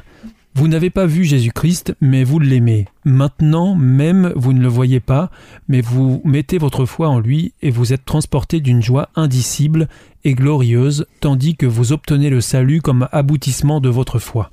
Vous 0.58 0.68
n'avez 0.68 0.90
pas 0.90 1.06
vu 1.06 1.24
Jésus-Christ, 1.24 1.96
mais 2.02 2.24
vous 2.24 2.40
l'aimez. 2.40 2.88
Maintenant 3.06 3.76
même, 3.76 4.34
vous 4.36 4.54
ne 4.54 4.60
le 4.60 4.68
voyez 4.68 5.00
pas, 5.00 5.30
mais 5.68 5.82
vous 5.82 6.20
mettez 6.26 6.58
votre 6.58 6.88
foi 6.88 7.10
en 7.10 7.20
lui 7.20 7.54
et 7.62 7.70
vous 7.70 7.94
êtes 7.94 8.06
transporté 8.06 8.60
d'une 8.60 8.82
joie 8.82 9.10
indicible 9.16 9.88
et 10.24 10.34
glorieuse, 10.34 11.06
tandis 11.20 11.56
que 11.56 11.68
vous 11.68 11.92
obtenez 11.92 12.32
le 12.32 12.42
salut 12.42 12.82
comme 12.82 13.08
aboutissement 13.12 13.80
de 13.80 13.90
votre 13.90 14.18
foi. 14.18 14.50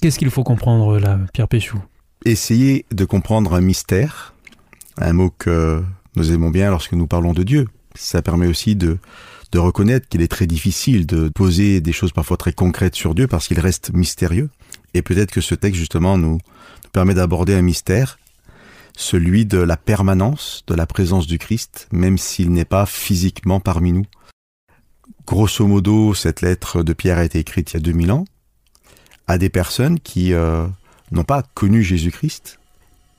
Qu'est-ce 0.00 0.18
qu'il 0.18 0.30
faut 0.30 0.42
comprendre 0.42 0.98
là, 0.98 1.18
Pierre 1.34 1.48
Péchou? 1.48 1.78
Essayez 2.24 2.86
de 2.90 3.04
comprendre 3.04 3.52
un 3.52 3.60
mystère, 3.60 4.32
un 4.96 5.12
mot 5.12 5.30
que 5.36 5.82
nous 6.16 6.32
aimons 6.32 6.48
bien 6.48 6.70
lorsque 6.70 6.94
nous 6.94 7.06
parlons 7.06 7.34
de 7.34 7.42
Dieu. 7.42 7.68
Ça 7.94 8.22
permet 8.22 8.46
aussi 8.46 8.74
de, 8.74 8.96
de 9.52 9.58
reconnaître 9.58 10.08
qu'il 10.08 10.22
est 10.22 10.28
très 10.28 10.46
difficile 10.46 11.04
de 11.04 11.28
poser 11.28 11.82
des 11.82 11.92
choses 11.92 12.12
parfois 12.12 12.38
très 12.38 12.54
concrètes 12.54 12.94
sur 12.94 13.14
Dieu 13.14 13.26
parce 13.26 13.48
qu'il 13.48 13.60
reste 13.60 13.92
mystérieux. 13.92 14.48
Et 14.94 15.02
peut-être 15.02 15.30
que 15.30 15.40
ce 15.40 15.54
texte, 15.54 15.78
justement, 15.78 16.18
nous, 16.18 16.38
permet 16.92 17.14
d'aborder 17.14 17.54
un 17.54 17.62
mystère, 17.62 18.18
celui 18.96 19.46
de 19.46 19.58
la 19.58 19.76
permanence 19.76 20.64
de 20.66 20.74
la 20.74 20.86
présence 20.86 21.26
du 21.26 21.38
Christ, 21.38 21.88
même 21.92 22.18
s'il 22.18 22.50
n'est 22.52 22.64
pas 22.64 22.86
physiquement 22.86 23.60
parmi 23.60 23.92
nous. 23.92 24.06
Grosso 25.26 25.66
modo, 25.66 26.14
cette 26.14 26.40
lettre 26.42 26.82
de 26.82 26.92
Pierre 26.92 27.18
a 27.18 27.24
été 27.24 27.38
écrite 27.38 27.72
il 27.72 27.74
y 27.74 27.76
a 27.76 27.80
2000 27.80 28.12
ans 28.12 28.24
à 29.26 29.38
des 29.38 29.48
personnes 29.48 30.00
qui 30.00 30.32
euh, 30.32 30.66
n'ont 31.12 31.24
pas 31.24 31.42
connu 31.54 31.84
Jésus-Christ. 31.84 32.58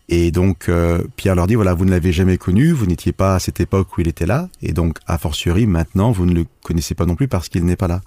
Et 0.09 0.31
donc, 0.31 0.67
euh, 0.67 1.01
Pierre 1.15 1.35
leur 1.35 1.47
dit, 1.47 1.55
voilà, 1.55 1.73
vous 1.73 1.85
ne 1.85 1.91
l'avez 1.91 2.11
jamais 2.11 2.37
connu, 2.37 2.73
vous 2.73 2.85
n'étiez 2.85 3.13
pas 3.13 3.35
à 3.35 3.39
cette 3.39 3.61
époque 3.61 3.97
où 3.97 4.01
il 4.01 4.09
était 4.09 4.25
là, 4.25 4.49
et 4.61 4.73
donc, 4.73 4.97
a 5.07 5.17
fortiori, 5.17 5.65
maintenant, 5.65 6.11
vous 6.11 6.25
ne 6.25 6.33
le 6.33 6.45
connaissez 6.63 6.95
pas 6.95 7.05
non 7.05 7.15
plus 7.15 7.29
parce 7.29 7.47
qu'il 7.47 7.63
n'est 7.63 7.77
pas 7.77 7.87
là. 7.87 8.01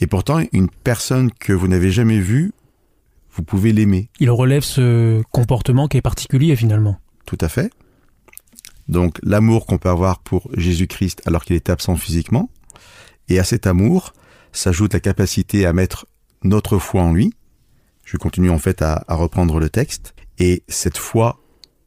Et 0.00 0.06
pourtant, 0.06 0.40
une 0.52 0.70
personne 0.70 1.30
que 1.30 1.52
vous 1.52 1.68
n'avez 1.68 1.90
jamais 1.90 2.18
vue 2.18 2.52
vous 3.38 3.44
pouvez 3.44 3.72
l'aimer. 3.72 4.10
Il 4.18 4.30
relève 4.30 4.62
ce 4.62 5.22
comportement 5.30 5.86
qui 5.86 5.96
est 5.96 6.02
particulier 6.02 6.56
finalement. 6.56 6.98
Tout 7.24 7.38
à 7.40 7.48
fait. 7.48 7.72
Donc 8.88 9.18
l'amour 9.22 9.64
qu'on 9.64 9.78
peut 9.78 9.88
avoir 9.88 10.18
pour 10.18 10.50
Jésus-Christ 10.56 11.22
alors 11.24 11.44
qu'il 11.44 11.54
est 11.54 11.70
absent 11.70 11.94
physiquement, 11.94 12.50
et 13.28 13.38
à 13.38 13.44
cet 13.44 13.66
amour 13.66 14.12
s'ajoute 14.52 14.92
la 14.92 15.00
capacité 15.00 15.66
à 15.66 15.72
mettre 15.72 16.06
notre 16.42 16.78
foi 16.78 17.02
en 17.02 17.12
lui. 17.12 17.32
Je 18.04 18.16
continue 18.16 18.50
en 18.50 18.58
fait 18.58 18.82
à, 18.82 19.04
reprendre 19.08 19.60
le 19.60 19.70
texte. 19.70 20.14
Et 20.38 20.64
cette 20.66 20.98
foi 20.98 21.40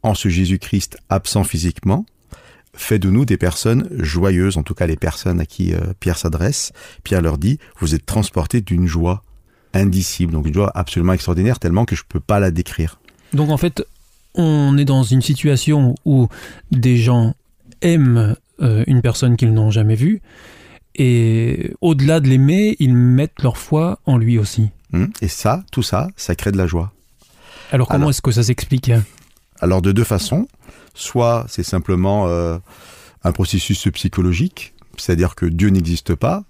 en 0.04 0.14
ce 0.14 0.30
Jésus-Christ 0.30 0.98
absent 1.10 1.44
physiquement 1.44 2.06
fait 2.74 3.00
de 3.00 3.10
nous 3.10 3.26
des 3.26 3.38
personnes 3.38 3.90
joyeuses, 3.92 4.58
en 4.58 4.64
tout 4.64 4.74
cas 4.74 4.88
les 4.88 4.96
personnes 4.96 5.42
à 5.42 5.46
qui 5.46 5.74
euh, 5.74 5.94
Pierre 6.00 6.18
s'adresse. 6.18 6.72
Pierre 7.04 7.22
leur 7.22 7.38
dit, 7.38 7.60
vous 7.80 7.96
êtes 7.96 8.06
transportés 8.06 8.62
d'une 8.62 8.88
joie 8.88 9.24
indicible, 9.74 10.34
donc 10.34 10.48
une 10.48 10.54
joie 10.54 10.72
absolument 10.76 11.14
extraordinaire, 11.14 11.60
tellement 11.60 11.86
que 11.86 11.96
je 11.96 12.02
ne 12.02 12.08
peux 12.08 12.20
pas 12.20 12.40
la 12.40 12.52
décrire. 12.52 13.00
Donc 13.34 13.50
en 13.50 13.58
fait, 13.58 13.86
on 14.36 14.78
est 14.78 14.86
dans 14.86 15.04
une 15.04 15.22
situation 15.22 15.96
où 16.06 16.28
des 16.72 16.98
gens 16.98 17.34
aiment 17.82 18.36
euh, 18.62 18.84
une 18.88 19.02
personne 19.02 19.38
qu'ils 19.38 19.54
n'ont 19.54 19.72
jamais 19.72 19.96
vue, 19.96 20.22
et 20.96 21.74
au-delà 21.82 22.20
de 22.20 22.28
l'aimer, 22.28 22.76
ils 22.80 22.94
mettent 22.94 23.42
leur 23.42 23.58
foi 23.58 24.00
en 24.06 24.18
lui 24.18 24.38
aussi. 24.38 24.70
Hum, 24.94 25.12
et 25.22 25.28
ça, 25.28 25.64
tout 25.72 25.84
ça, 25.84 26.10
ça 26.18 26.36
crée 26.36 26.52
de 26.52 26.58
la 26.58 26.68
joie. 26.68 26.92
Alors 27.72 27.88
comment 27.88 28.10
est-ce 28.10 28.22
que 28.22 28.32
ça 28.32 28.44
s'explique 28.44 28.92
Alors 29.62 29.82
de 29.82 29.92
deux 29.92 30.04
façons. 30.04 30.48
Soit 30.94 31.46
c'est 31.48 31.64
simplement 31.64 32.28
euh, 32.28 32.58
un 33.24 33.32
processus 33.32 33.88
psychologique, 33.94 34.74
c'est-à-dire 34.98 35.36
que 35.36 35.46
Dieu 35.46 35.70
n'existe 35.70 36.16
pas, 36.16 36.44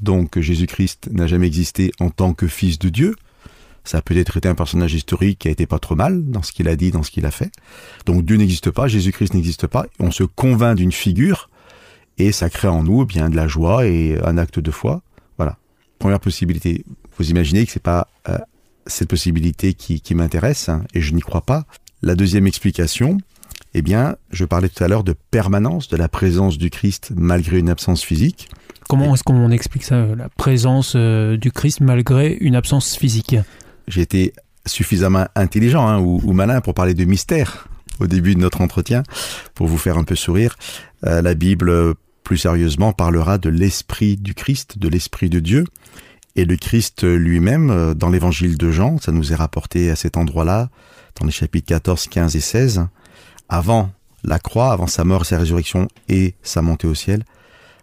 donc 0.00 0.38
Jésus-Christ 0.38 1.08
n'a 1.12 1.26
jamais 1.26 1.46
existé 1.46 1.92
en 2.00 2.10
tant 2.10 2.34
que 2.34 2.46
fils 2.46 2.78
de 2.78 2.88
Dieu. 2.88 3.14
Ça 3.84 3.98
a 3.98 4.02
peut-être 4.02 4.36
été 4.36 4.48
un 4.48 4.54
personnage 4.54 4.92
historique 4.92 5.38
qui 5.38 5.48
a 5.48 5.50
été 5.50 5.66
pas 5.66 5.78
trop 5.78 5.94
mal 5.94 6.22
dans 6.30 6.42
ce 6.42 6.52
qu'il 6.52 6.68
a 6.68 6.76
dit, 6.76 6.90
dans 6.90 7.02
ce 7.02 7.10
qu'il 7.10 7.24
a 7.24 7.30
fait. 7.30 7.50
Donc 8.04 8.24
Dieu 8.24 8.36
n'existe 8.36 8.70
pas, 8.70 8.86
Jésus-Christ 8.86 9.34
n'existe 9.34 9.66
pas. 9.66 9.86
On 9.98 10.10
se 10.10 10.24
convainc 10.24 10.76
d'une 10.76 10.92
figure 10.92 11.48
et 12.18 12.32
ça 12.32 12.50
crée 12.50 12.68
en 12.68 12.82
nous 12.82 13.02
eh 13.02 13.06
bien 13.06 13.30
de 13.30 13.36
la 13.36 13.48
joie 13.48 13.86
et 13.86 14.18
un 14.22 14.36
acte 14.36 14.58
de 14.58 14.70
foi. 14.70 15.02
Voilà. 15.38 15.56
Première 15.98 16.20
possibilité. 16.20 16.84
Vous 17.16 17.30
imaginez 17.30 17.64
que 17.64 17.72
c'est 17.72 17.82
pas 17.82 18.08
euh, 18.28 18.38
cette 18.86 19.08
possibilité 19.08 19.74
qui, 19.74 20.14
m'intéresse 20.14 20.68
hein, 20.68 20.84
et 20.94 21.00
je 21.00 21.14
n'y 21.14 21.20
crois 21.20 21.42
pas. 21.42 21.64
La 22.02 22.14
deuxième 22.14 22.46
explication, 22.46 23.18
eh 23.74 23.82
bien, 23.82 24.16
je 24.30 24.44
parlais 24.44 24.68
tout 24.68 24.82
à 24.82 24.88
l'heure 24.88 25.04
de 25.04 25.14
permanence 25.30 25.88
de 25.88 25.96
la 25.96 26.08
présence 26.08 26.58
du 26.58 26.70
Christ 26.70 27.12
malgré 27.16 27.58
une 27.58 27.70
absence 27.70 28.02
physique. 28.02 28.48
Comment 28.88 29.14
est-ce 29.14 29.22
qu'on 29.22 29.50
explique 29.50 29.84
ça, 29.84 30.06
la 30.16 30.30
présence 30.30 30.94
euh, 30.96 31.36
du 31.36 31.52
Christ 31.52 31.82
malgré 31.82 32.32
une 32.40 32.56
absence 32.56 32.96
physique? 32.96 33.36
J'ai 33.86 34.00
été 34.00 34.32
suffisamment 34.64 35.26
intelligent 35.36 35.86
hein, 35.86 35.98
ou, 36.00 36.32
malin 36.32 36.62
pour 36.62 36.72
parler 36.72 36.94
de 36.94 37.04
mystère 37.04 37.68
au 38.00 38.06
début 38.06 38.34
de 38.34 38.40
notre 38.40 38.62
entretien, 38.62 39.02
pour 39.54 39.66
vous 39.66 39.76
faire 39.76 39.98
un 39.98 40.04
peu 40.04 40.14
sourire. 40.14 40.56
Euh, 41.04 41.20
la 41.20 41.34
Bible, 41.34 41.94
plus 42.24 42.38
sérieusement, 42.38 42.92
parlera 42.94 43.36
de 43.36 43.50
l'Esprit 43.50 44.16
du 44.16 44.32
Christ, 44.32 44.78
de 44.78 44.88
l'Esprit 44.88 45.28
de 45.28 45.40
Dieu. 45.40 45.64
Et 46.34 46.46
le 46.46 46.56
Christ 46.56 47.02
lui-même, 47.04 47.70
euh, 47.70 47.92
dans 47.92 48.08
l'évangile 48.08 48.56
de 48.56 48.70
Jean, 48.70 48.96
ça 48.96 49.12
nous 49.12 49.32
est 49.34 49.36
rapporté 49.36 49.90
à 49.90 49.96
cet 49.96 50.16
endroit-là, 50.16 50.70
dans 51.20 51.26
les 51.26 51.32
chapitres 51.32 51.66
14, 51.66 52.06
15 52.06 52.36
et 52.36 52.40
16, 52.40 52.86
avant 53.50 53.90
la 54.24 54.38
croix, 54.38 54.72
avant 54.72 54.86
sa 54.86 55.04
mort, 55.04 55.26
sa 55.26 55.36
résurrection 55.36 55.88
et 56.08 56.36
sa 56.42 56.62
montée 56.62 56.86
au 56.86 56.94
ciel, 56.94 57.24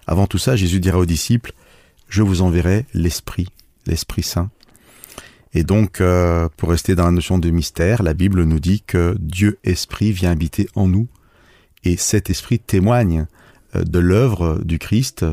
avant 0.07 0.27
tout 0.27 0.37
ça, 0.37 0.55
Jésus 0.55 0.79
dira 0.79 0.99
aux 0.99 1.05
disciples, 1.05 1.53
je 2.09 2.21
vous 2.21 2.41
enverrai 2.41 2.85
l'Esprit, 2.93 3.47
l'Esprit 3.87 4.23
Saint. 4.23 4.49
Et 5.53 5.63
donc, 5.63 6.01
euh, 6.01 6.49
pour 6.57 6.69
rester 6.69 6.95
dans 6.95 7.05
la 7.05 7.11
notion 7.11 7.39
de 7.39 7.49
mystère, 7.49 8.03
la 8.03 8.13
Bible 8.13 8.43
nous 8.43 8.59
dit 8.59 8.81
que 8.85 9.15
Dieu 9.19 9.57
Esprit 9.63 10.11
vient 10.11 10.31
habiter 10.31 10.67
en 10.75 10.87
nous. 10.87 11.07
Et 11.83 11.97
cet 11.97 12.29
Esprit 12.29 12.59
témoigne 12.59 13.25
euh, 13.75 13.83
de 13.83 13.99
l'œuvre 13.99 14.61
du 14.63 14.79
Christ, 14.79 15.25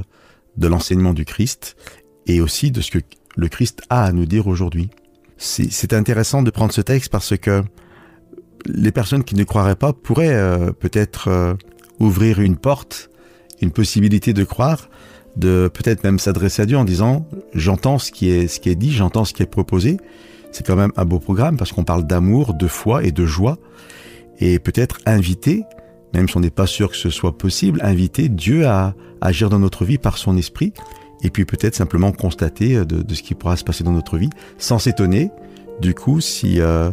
de 0.57 0.69
l'enseignement 0.69 1.13
du 1.13 1.25
Christ, 1.25 1.77
et 2.27 2.41
aussi 2.41 2.71
de 2.71 2.81
ce 2.81 2.93
que 2.93 2.99
le 3.37 3.49
Christ 3.49 3.83
a 3.91 4.05
à 4.05 4.13
nous 4.13 4.27
dire 4.27 4.47
aujourd'hui. 4.47 4.91
C'est 5.39 5.93
intéressant 5.93 6.43
de 6.43 6.51
prendre 6.51 6.73
ce 6.73 6.83
texte 6.83 7.11
parce 7.11 7.37
que 7.37 7.65
les 8.65 8.93
personnes 8.93 9.25
qui 9.25 9.35
ne 9.35 9.43
croiraient 9.43 9.75
pas 9.75 9.93
pourraient 9.93 10.37
euh, 10.37 10.71
peut-être 10.71 11.57
ouvrir 11.99 12.41
une 12.41 12.57
porte 12.57 13.11
une 13.63 13.71
possibilité 13.71 14.33
de 14.33 14.45
croire, 14.45 14.89
de 15.37 15.71
peut-être 15.73 16.05
même 16.05 16.19
s'adresser 16.19 16.63
à 16.63 16.67
Dieu 16.67 16.77
en 16.77 16.85
disant 16.85 17.27
j'entends 17.55 17.99
ce 17.99 18.11
qui 18.11 18.29
est 18.31 18.49
ce 18.49 18.61
qui 18.61 18.69
est 18.69 18.75
dit, 18.75 18.93
j'entends 18.93 19.25
ce 19.25 19.33
qui 19.33 19.43
est 19.43 19.47
proposé. 19.47 19.97
C'est 20.51 20.67
quand 20.67 20.77
même 20.77 20.93
un 20.97 21.07
beau 21.07 21.19
programme 21.19 21.57
parce 21.57 21.73
qu'on 21.73 21.85
parle 21.85 22.07
d'amour, 22.07 22.53
de 22.53 22.67
foi 22.67 23.05
et 23.05 23.13
de 23.13 23.25
joie. 23.25 23.57
Et 24.39 24.59
peut-être 24.59 24.99
inviter, 25.07 25.65
même 26.13 26.29
si 26.29 26.37
on 26.37 26.41
n'est 26.41 26.51
pas 26.51 26.67
sûr 26.67 26.91
que 26.91 26.97
ce 26.97 27.09
soit 27.09 27.39
possible, 27.39 27.81
inviter 27.83 28.29
Dieu 28.29 28.67
à, 28.67 28.95
agir 29.23 29.49
dans 29.49 29.59
notre 29.59 29.85
vie 29.85 29.99
par 29.99 30.19
son 30.19 30.37
esprit. 30.37 30.75
Et 31.23 31.31
puis 31.31 31.45
peut-être 31.45 31.77
simplement 31.77 32.13
constater 32.13 32.85
de, 32.85 33.15
ce 33.15 33.23
qui 33.23 33.35
pourra 33.35 33.57
se 33.57 33.65
passer 33.65 33.85
dans 33.85 33.93
notre 33.93 34.19
vie 34.19 34.31
sans 34.59 34.79
s'étonner. 34.79 35.31
Du 35.81 35.95
coup 35.95 36.21
si 36.21 36.61
euh, 36.61 36.91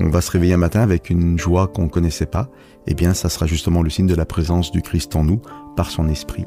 on 0.00 0.08
va 0.08 0.20
se 0.20 0.30
réveiller 0.30 0.54
un 0.54 0.58
matin 0.58 0.80
avec 0.80 1.10
une 1.10 1.38
joie 1.38 1.68
qu'on 1.68 1.84
ne 1.84 1.88
connaissait 1.88 2.26
pas, 2.26 2.48
eh 2.86 2.94
bien 2.94 3.14
ça 3.14 3.28
sera 3.28 3.46
justement 3.46 3.82
le 3.82 3.90
signe 3.90 4.06
de 4.06 4.14
la 4.14 4.24
présence 4.24 4.72
du 4.72 4.82
Christ 4.82 5.14
en 5.14 5.24
nous 5.24 5.42
par 5.76 5.90
son 5.90 6.08
esprit. 6.08 6.46